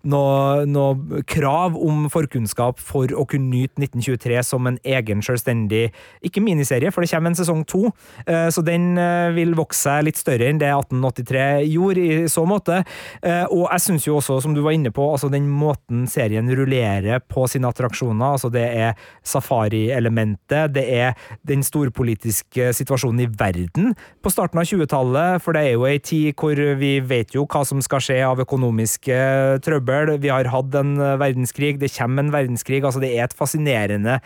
noe, 0.10 0.66
noe, 0.70 1.22
krav 1.30 1.76
om 1.78 2.06
forkunnskap 2.12 2.80
for 2.82 3.12
å 3.16 3.26
kunne 3.30 3.50
nyte 3.52 3.82
1923 3.82 4.42
som 4.46 4.70
en 4.70 4.80
egen 4.86 5.24
selvstendig 5.26 5.88
Ikke 6.26 6.44
miniserie, 6.44 6.92
for 6.94 7.04
det 7.04 7.12
kommer 7.12 7.32
en 7.32 7.38
sesong 7.38 7.64
to, 7.70 7.90
eh, 8.26 8.48
så 8.54 8.64
den 8.66 8.98
eh, 9.02 9.34
vil 9.36 9.56
vokse 9.58 9.86
seg 9.86 10.06
litt 10.08 10.20
større 10.20 10.50
enn 10.50 10.60
det 10.62 10.72
1883 10.72 11.46
gjorde, 11.70 12.02
i 12.06 12.30
så 12.32 12.46
måte. 12.48 12.82
Eh, 13.22 13.44
og 13.54 13.68
jeg 13.68 13.84
syns 13.84 14.08
jo 14.08 14.18
også, 14.20 14.40
som 14.44 14.56
du 14.56 14.62
var 14.66 14.76
inne 14.76 14.92
på, 14.96 15.06
altså 15.14 15.30
den 15.32 15.48
måten 15.52 16.06
serien 16.10 16.50
rullerer 16.58 17.22
på 17.22 17.46
sine 17.52 17.70
attraksjoner, 17.70 18.36
altså 18.36 18.50
det 18.54 18.66
er 18.66 18.96
safari-elementet, 19.26 20.74
det 20.76 20.86
er 20.96 21.14
den 21.48 21.64
storpolitiske 21.66 22.72
situasjonen 22.78 23.26
i 23.26 23.30
verden 23.30 23.94
på 24.24 24.34
starten 24.34 24.62
av 24.62 24.70
20-tallet, 24.70 25.44
for 25.44 25.56
det 25.56 25.66
er 25.66 25.76
jo 25.76 25.88
ei 25.90 26.00
tid 26.04 26.34
hvor 26.40 26.60
vi 26.80 26.96
vet 27.06 27.36
jo 27.36 27.46
hva 27.50 27.64
som 27.68 27.82
skal 27.84 28.04
skje 28.04 28.20
av 28.26 28.42
økonomiske 28.44 29.20
trøbbel. 29.66 29.95
Vi 30.22 30.34
har 30.34 30.52
hatt 30.54 30.76
en 30.80 30.98
verdenskrig, 31.22 31.78
det 31.82 31.94
kommer 31.96 32.26
en 32.26 32.34
verdenskrig. 32.36 32.84
altså 32.84 33.04
Det 33.04 33.14
er 33.16 33.28
et 33.28 33.38
fascinerende 33.38 34.20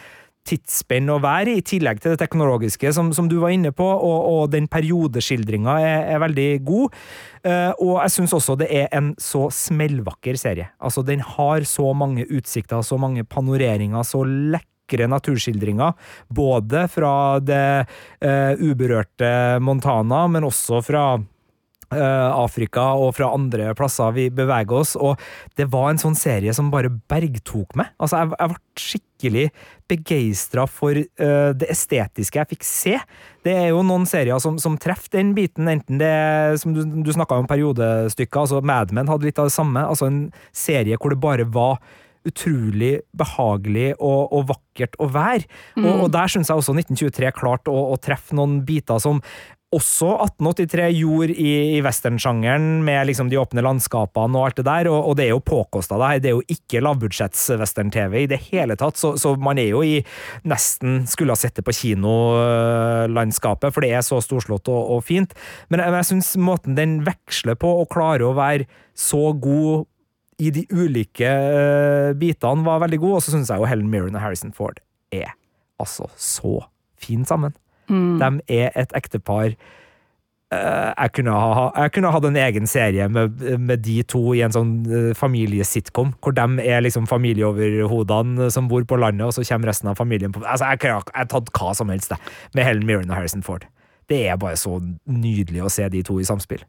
tidsspenn 0.47 1.09
å 1.11 1.19
være 1.21 1.53
i, 1.53 1.59
i 1.61 1.65
tillegg 1.65 2.01
til 2.01 2.13
det 2.13 2.21
teknologiske, 2.21 2.91
som, 2.95 3.11
som 3.15 3.29
du 3.29 3.37
var 3.41 3.53
inne 3.53 3.71
på, 3.75 3.85
og, 3.85 4.19
og 4.31 4.53
den 4.53 4.69
periodeskildringa 4.71 5.77
er, 5.83 5.99
er, 6.15 6.23
veldig 6.23 6.49
god. 6.67 6.97
Uh, 7.45 7.71
og 7.75 7.93
jeg 8.03 8.15
syns 8.15 8.35
også 8.37 8.57
det 8.59 8.69
er 8.81 8.89
en 8.95 9.13
så 9.21 9.47
smellvakker 9.53 10.39
serie. 10.39 10.71
Altså, 10.81 11.03
den 11.05 11.23
har 11.35 11.67
så 11.69 11.91
mange 11.97 12.25
utsikter, 12.27 12.83
så 12.85 12.99
mange 13.01 13.25
panoreringer, 13.27 14.05
så 14.07 14.23
lekre 14.25 15.09
naturskildringer, 15.11 15.97
både 16.33 16.87
fra 16.91 17.13
det 17.43 17.65
uh, 18.25 18.53
uberørte 18.57 19.59
Montana, 19.63 20.25
men 20.31 20.47
også 20.47 20.81
fra 20.85 21.11
Afrika 21.97 22.91
og 22.99 23.15
fra 23.17 23.31
andre 23.33 23.73
plasser 23.77 24.13
vi 24.15 24.27
beveger 24.33 24.81
oss, 24.81 24.95
og 24.95 25.19
det 25.57 25.69
var 25.73 25.89
en 25.91 26.01
sånn 26.01 26.17
serie 26.17 26.53
som 26.55 26.71
bare 26.73 26.91
bergtok 26.91 27.77
meg. 27.79 27.93
Altså, 27.97 28.21
jeg, 28.21 28.33
jeg 28.35 28.51
ble 28.51 28.83
skikkelig 28.85 29.45
begeistra 29.89 30.65
for 30.69 30.95
uh, 30.95 31.51
det 31.57 31.69
estetiske 31.73 32.39
jeg 32.39 32.51
fikk 32.53 32.67
se. 32.67 32.97
Det 33.45 33.55
er 33.55 33.71
jo 33.71 33.81
noen 33.85 34.05
serier 34.09 34.41
som, 34.43 34.59
som 34.61 34.77
treffer 34.81 35.17
den 35.17 35.33
biten, 35.37 35.69
enten 35.71 36.01
det 36.01 36.13
som 36.61 36.75
du, 36.75 36.83
du 36.85 37.13
snakka 37.15 37.39
om 37.41 37.49
periodestykker, 37.49 38.45
altså 38.45 38.61
Mad 38.61 38.93
Men 38.95 39.09
hadde 39.09 39.29
litt 39.29 39.41
av 39.41 39.49
det 39.49 39.55
samme, 39.55 39.81
altså 39.81 40.09
en 40.09 40.21
serie 40.55 40.99
hvor 40.99 41.15
det 41.15 41.23
bare 41.23 41.47
var 41.49 41.79
utrolig 42.27 42.99
behagelig 43.15 43.93
og, 43.95 44.33
og 44.35 44.49
vakkert 44.51 44.97
å 44.99 45.07
være. 45.11 45.47
Mm. 45.77 45.85
Og, 45.85 45.93
og, 46.03 46.09
der 46.13 46.31
syns 46.31 46.51
jeg 46.51 46.61
også 46.61 46.75
1923 46.75 47.31
klarte 47.37 47.73
å, 47.73 47.85
å, 47.93 47.99
treffe 48.01 48.35
noen 48.37 48.59
biter 48.67 48.99
som 49.01 49.21
også 49.75 50.07
1883 50.25 50.85
gjorde 50.97 51.33
i, 51.37 51.49
i 51.75 51.81
westernsjangeren, 51.85 52.79
med 52.85 53.05
liksom 53.05 53.29
de 53.29 53.37
åpne 53.37 53.61
landskapene 53.61 54.39
og 54.39 54.47
alt 54.47 54.57
det 54.57 54.65
der, 54.65 54.89
og, 54.89 55.11
og 55.11 55.17
det 55.19 55.27
er 55.27 55.35
jo 55.35 55.43
påkosta, 55.45 55.99
det 56.01 56.09
her. 56.09 56.23
Det 56.23 56.31
er 56.31 56.37
jo 56.39 56.55
ikke 56.55 56.81
lavbudsjetts-western-TV 56.87 58.15
i 58.23 58.29
det 58.31 58.39
hele 58.47 58.77
tatt, 58.79 58.97
så, 58.97 59.13
så, 59.21 59.35
man 59.37 59.61
er 59.61 59.69
jo 59.75 59.83
i 59.85 59.99
nesten 60.49 61.03
skulle 61.09 61.37
ha 61.37 61.39
sett 61.39 61.59
det 61.59 61.67
på 61.67 61.75
kinolandskapet, 61.83 63.75
for 63.75 63.85
det 63.85 63.93
er 63.93 64.05
så 64.05 64.17
storslått 64.25 64.73
og, 64.73 64.81
og 64.97 65.05
fint. 65.05 65.37
Men 65.69 65.85
jeg, 65.85 65.95
jeg 65.99 66.09
syns 66.13 66.33
måten 66.41 66.77
den 66.79 66.99
veksler 67.05 67.59
på, 67.59 67.75
og 67.83 67.93
klarer 67.93 68.25
å 68.25 68.33
være 68.39 68.65
så 68.97 69.29
god 69.37 69.85
i 70.39 70.49
de 70.55 70.65
ulike 70.71 71.29
uh, 71.29 72.17
bitene 72.17 72.65
var 72.65 72.81
veldig 72.87 73.03
god, 73.03 73.19
og 73.19 73.23
så 73.23 73.35
syns 73.35 73.51
jeg 73.51 73.61
jo 73.61 73.69
Helen 73.69 73.89
Mirren 73.91 74.17
og 74.17 74.23
Harrison 74.23 74.55
Ford 74.55 74.79
er 75.13 75.35
altså 75.79 76.09
så 76.17 76.61
fine 76.99 77.27
sammen. 77.27 77.53
Mm. 77.89 78.17
De 78.21 78.57
er 78.61 78.71
et 78.77 78.95
ektepar 78.97 79.51
eh, 79.51 80.89
jeg 80.93 81.13
kunne, 81.17 81.33
ha, 81.33 81.67
jeg 81.83 81.93
kunne 81.95 82.13
hatt 82.13 82.27
en 82.29 82.39
egen 82.39 82.69
serie 82.69 83.09
med, 83.09 83.41
med 83.59 83.83
de 83.85 83.99
to 84.09 84.21
i 84.37 84.43
en 84.45 84.55
sånn 84.55 84.73
eh, 84.85 85.11
familiesitcom, 85.17 86.13
hvor 86.23 86.37
de 86.37 86.47
er 86.65 86.85
liksom 86.85 87.09
familieoverhodene 87.09 88.49
som 88.53 88.69
bor 88.71 88.85
på 88.85 89.01
landet, 89.01 89.27
og 89.27 89.35
så 89.35 89.45
kommer 89.49 89.73
resten 89.73 89.91
av 89.91 89.99
familien 89.99 90.33
på 90.35 90.45
Altså, 90.45 90.71
Jeg 90.71 90.83
kunne 90.85 91.01
ha 91.01 91.27
tatt 91.29 91.53
hva 91.57 91.75
som 91.77 91.93
helst, 91.93 92.13
det, 92.13 92.33
med 92.57 92.67
Helen 92.69 92.87
Mirren 92.89 93.11
og 93.11 93.19
Harrison 93.19 93.45
Ford. 93.45 93.67
Det 94.09 94.23
er 94.27 94.41
bare 94.41 94.57
så 94.57 94.79
nydelig 95.05 95.65
å 95.65 95.71
se 95.73 95.85
de 95.89 96.01
to 96.05 96.17
i 96.21 96.25
samspill. 96.25 96.63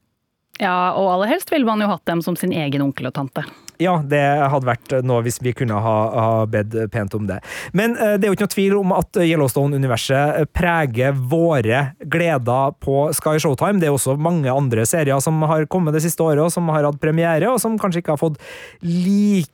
Ja, 0.60 0.92
og 0.92 1.08
aller 1.14 1.30
helst 1.32 1.50
ville 1.52 1.64
man 1.64 1.80
jo 1.80 1.88
hatt 1.88 2.04
dem 2.08 2.20
som 2.24 2.36
sin 2.36 2.52
egen 2.52 2.84
onkel 2.84 3.08
og 3.08 3.16
tante. 3.16 3.46
Ja, 3.80 3.94
det 4.04 4.20
hadde 4.20 4.68
vært 4.68 4.92
noe 5.08 5.22
hvis 5.24 5.38
vi 5.40 5.54
kunne 5.56 5.78
ha, 5.80 5.94
ha 6.12 6.32
bedt 6.50 6.74
pent 6.92 7.14
om 7.16 7.24
det. 7.30 7.38
Men 7.72 7.94
eh, 7.96 8.18
det 8.20 8.28
er 8.28 8.28
jo 8.28 8.36
ikke 8.36 8.48
noe 8.48 8.54
tvil 8.54 8.74
om 8.76 8.92
at 8.92 9.20
Yellowstone-universet 9.24 10.50
preger 10.52 11.16
våre 11.16 11.86
gleder 12.12 12.76
på 12.84 13.06
Sky 13.16 13.38
Showtime. 13.40 13.80
Det 13.80 13.88
er 13.88 13.96
også 13.96 14.18
mange 14.20 14.52
andre 14.52 14.84
serier 14.88 15.24
som 15.24 15.40
har 15.48 15.64
kommet 15.72 15.96
det 15.96 16.04
siste 16.04 16.26
året, 16.26 16.42
og 16.44 16.52
som 16.52 16.68
har 16.74 16.90
hatt 16.90 17.00
premiere, 17.00 17.48
og 17.48 17.62
som 17.62 17.80
kanskje 17.80 18.04
ikke 18.04 18.18
har 18.18 18.20
fått 18.20 18.38
like 18.84 19.48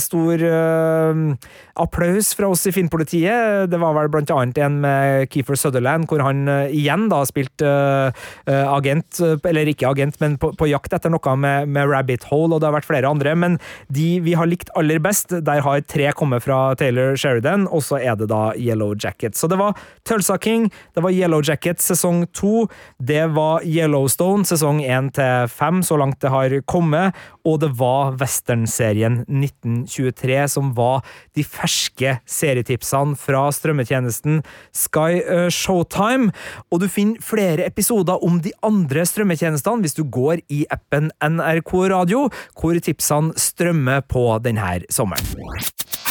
stor 0.00 0.42
uh, 0.42 1.34
applaus 1.74 2.34
fra 2.34 2.48
oss 2.48 2.66
i 2.66 2.72
Finnpolitiet. 2.72 3.70
Det 3.70 3.78
var 3.78 3.94
vel 3.94 4.08
blant 4.08 4.30
annet 4.30 4.58
en 4.58 4.80
med 4.80 5.28
Keefer 5.32 5.58
Sutherland, 5.58 6.08
hvor 6.08 6.22
han 6.24 6.48
uh, 6.48 6.70
igjen 6.72 7.08
da 7.10 7.22
spilte 7.28 7.66
uh, 7.66 8.74
agent, 8.74 9.20
eller 9.44 9.70
ikke 9.70 9.88
agent, 9.88 10.18
men 10.20 10.36
på, 10.38 10.52
på 10.56 10.68
jakt 10.70 10.94
etter 10.94 11.12
noe 11.12 11.36
med, 11.36 11.68
med, 11.68 11.88
Rabbit 11.90 12.24
Hole, 12.30 12.54
og 12.54 12.62
det 12.62 12.68
har 12.68 12.76
vært 12.78 12.88
flere 12.88 13.10
andre. 13.10 13.34
Men 13.34 13.58
de 13.88 14.20
vi 14.24 14.34
har 14.38 14.48
likt 14.48 14.72
aller 14.78 15.02
best, 15.02 15.34
der 15.44 15.62
har 15.64 15.84
tre 15.90 16.10
kommet 16.16 16.44
fra 16.46 16.74
Taylor 16.78 17.16
Sheridan, 17.16 17.68
og 17.68 17.84
så 17.84 18.00
er 18.00 18.18
det 18.18 18.30
da 18.32 18.52
Yellow 18.56 18.94
Jacket. 18.96 19.36
Så 19.36 19.50
det 19.50 19.60
var 19.60 19.76
Tulsa 20.08 20.38
King, 20.40 20.70
det 20.94 21.04
var 21.04 21.14
Yellow 21.14 21.42
Jacket 21.44 21.82
sesong 21.82 22.24
to, 22.32 22.66
det 22.98 23.26
var 23.36 23.64
Yellowstone 23.66 24.46
sesong 24.48 24.82
én 24.84 25.10
til 25.14 25.48
fem, 25.52 25.82
så 25.84 25.98
langt 26.00 26.20
det 26.24 26.32
har 26.32 26.58
kommet, 26.70 27.14
og 27.44 27.60
det 27.60 27.74
var 27.78 28.14
westernserien 28.20 29.22
1923, 29.34 30.38
som 30.54 30.72
var 30.76 31.02
de 31.36 31.44
ferske 31.46 32.16
serietipsene 32.30 33.18
fra 33.18 33.46
strømmetjenesten 33.54 34.42
Sky 34.74 35.20
eh, 35.20 35.48
Showtime. 35.52 36.32
Og 36.70 36.84
du 36.84 36.88
finner 36.88 37.22
flere 37.24 37.66
episoder 37.68 38.22
om 38.24 38.40
de 38.44 38.54
andre 38.64 39.06
strømmetjenestene 39.08 39.84
hvis 39.84 39.98
du 39.98 40.04
går 40.04 40.44
i 40.52 40.64
appen 40.72 41.10
NRK 41.20 41.74
Radio, 41.94 42.28
hvor 42.58 42.78
tipsene 42.80 43.34
strømmer 43.40 44.04
på 44.08 44.26
denne 44.44 44.80
sommeren. 44.92 45.24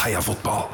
Heia 0.04 0.20
fotball! 0.20 0.68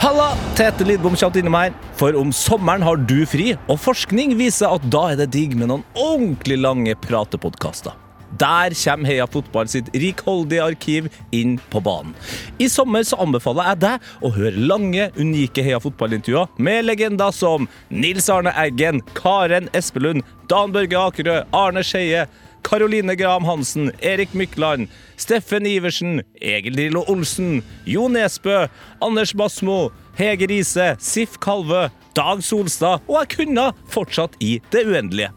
Halla! 0.00 0.30
Tete 0.56 0.84
Lidbom 0.86 1.16
kjapt 1.18 1.36
innom 1.40 1.56
her. 1.58 1.74
For 1.98 2.16
om 2.16 2.30
sommeren 2.32 2.84
har 2.86 3.00
du 3.10 3.18
fri, 3.28 3.50
og 3.68 3.80
forskning 3.82 4.36
viser 4.38 4.72
at 4.72 4.86
da 4.92 5.10
er 5.12 5.20
det 5.20 5.32
digg 5.34 5.56
med 5.58 5.68
noen 5.72 5.84
ordentlig 5.98 6.56
lange 6.60 6.94
pratepodkaster. 7.04 7.96
Der 8.38 8.74
kommer 8.74 9.08
Heia 9.08 9.26
Fotball 9.26 9.68
sitt 9.68 9.88
rikholdige 9.94 10.64
arkiv 10.64 11.08
inn 11.34 11.56
på 11.70 11.80
banen. 11.82 12.14
I 12.58 12.68
sommer 12.70 13.02
så 13.06 13.18
anbefaler 13.22 13.72
jeg 13.72 13.80
deg 13.84 14.10
å 14.22 14.32
høre 14.36 14.66
lange, 14.70 15.08
unike 15.18 15.64
Heia 15.66 15.80
Fotball-intervjuer 15.82 16.60
med 16.62 16.86
legender 16.86 17.34
som 17.34 17.66
Nils 17.90 18.30
Arne 18.30 18.54
Eggen, 18.56 19.02
Karen 19.18 19.68
Espelund, 19.76 20.22
Dan 20.50 20.72
Børge 20.74 20.98
Akerø, 20.98 21.40
Arne 21.56 21.82
Skeie, 21.86 22.26
Karoline 22.62 23.16
Graham 23.16 23.44
Hansen, 23.44 23.90
Erik 24.02 24.34
Mykland, 24.36 24.88
Steffen 25.16 25.66
Iversen, 25.66 26.20
Egil 26.40 26.76
Drillo 26.76 27.04
Olsen, 27.08 27.62
Jo 27.86 28.08
Nesbø, 28.08 28.66
Anders 29.00 29.32
Basmo, 29.34 29.90
Hege 30.18 30.46
Riise, 30.50 30.94
Sif 31.00 31.38
Kalvø, 31.40 31.88
Dag 32.14 32.42
Solstad, 32.44 33.00
og 33.08 33.22
jeg 33.22 33.36
kunne 33.38 33.70
fortsatt 33.88 34.36
i 34.44 34.58
det 34.72 34.86
uendelige. 34.86 35.32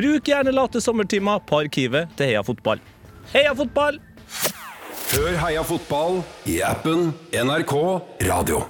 Bruk 0.00 0.24
gjerne 0.24 0.52
late 0.52 0.80
sommertimer 0.80 1.42
på 1.44 1.58
arkivet 1.60 2.08
til 2.16 2.30
Heia 2.30 2.40
Fotball. 2.46 2.80
Heia 3.34 3.52
Fotball! 3.52 4.00
Hør 5.10 5.34
Heia 5.42 5.60
fotball 5.66 6.22
i 6.48 6.60
appen 6.64 7.10
NRK 7.34 7.74
Radio. 8.30 8.62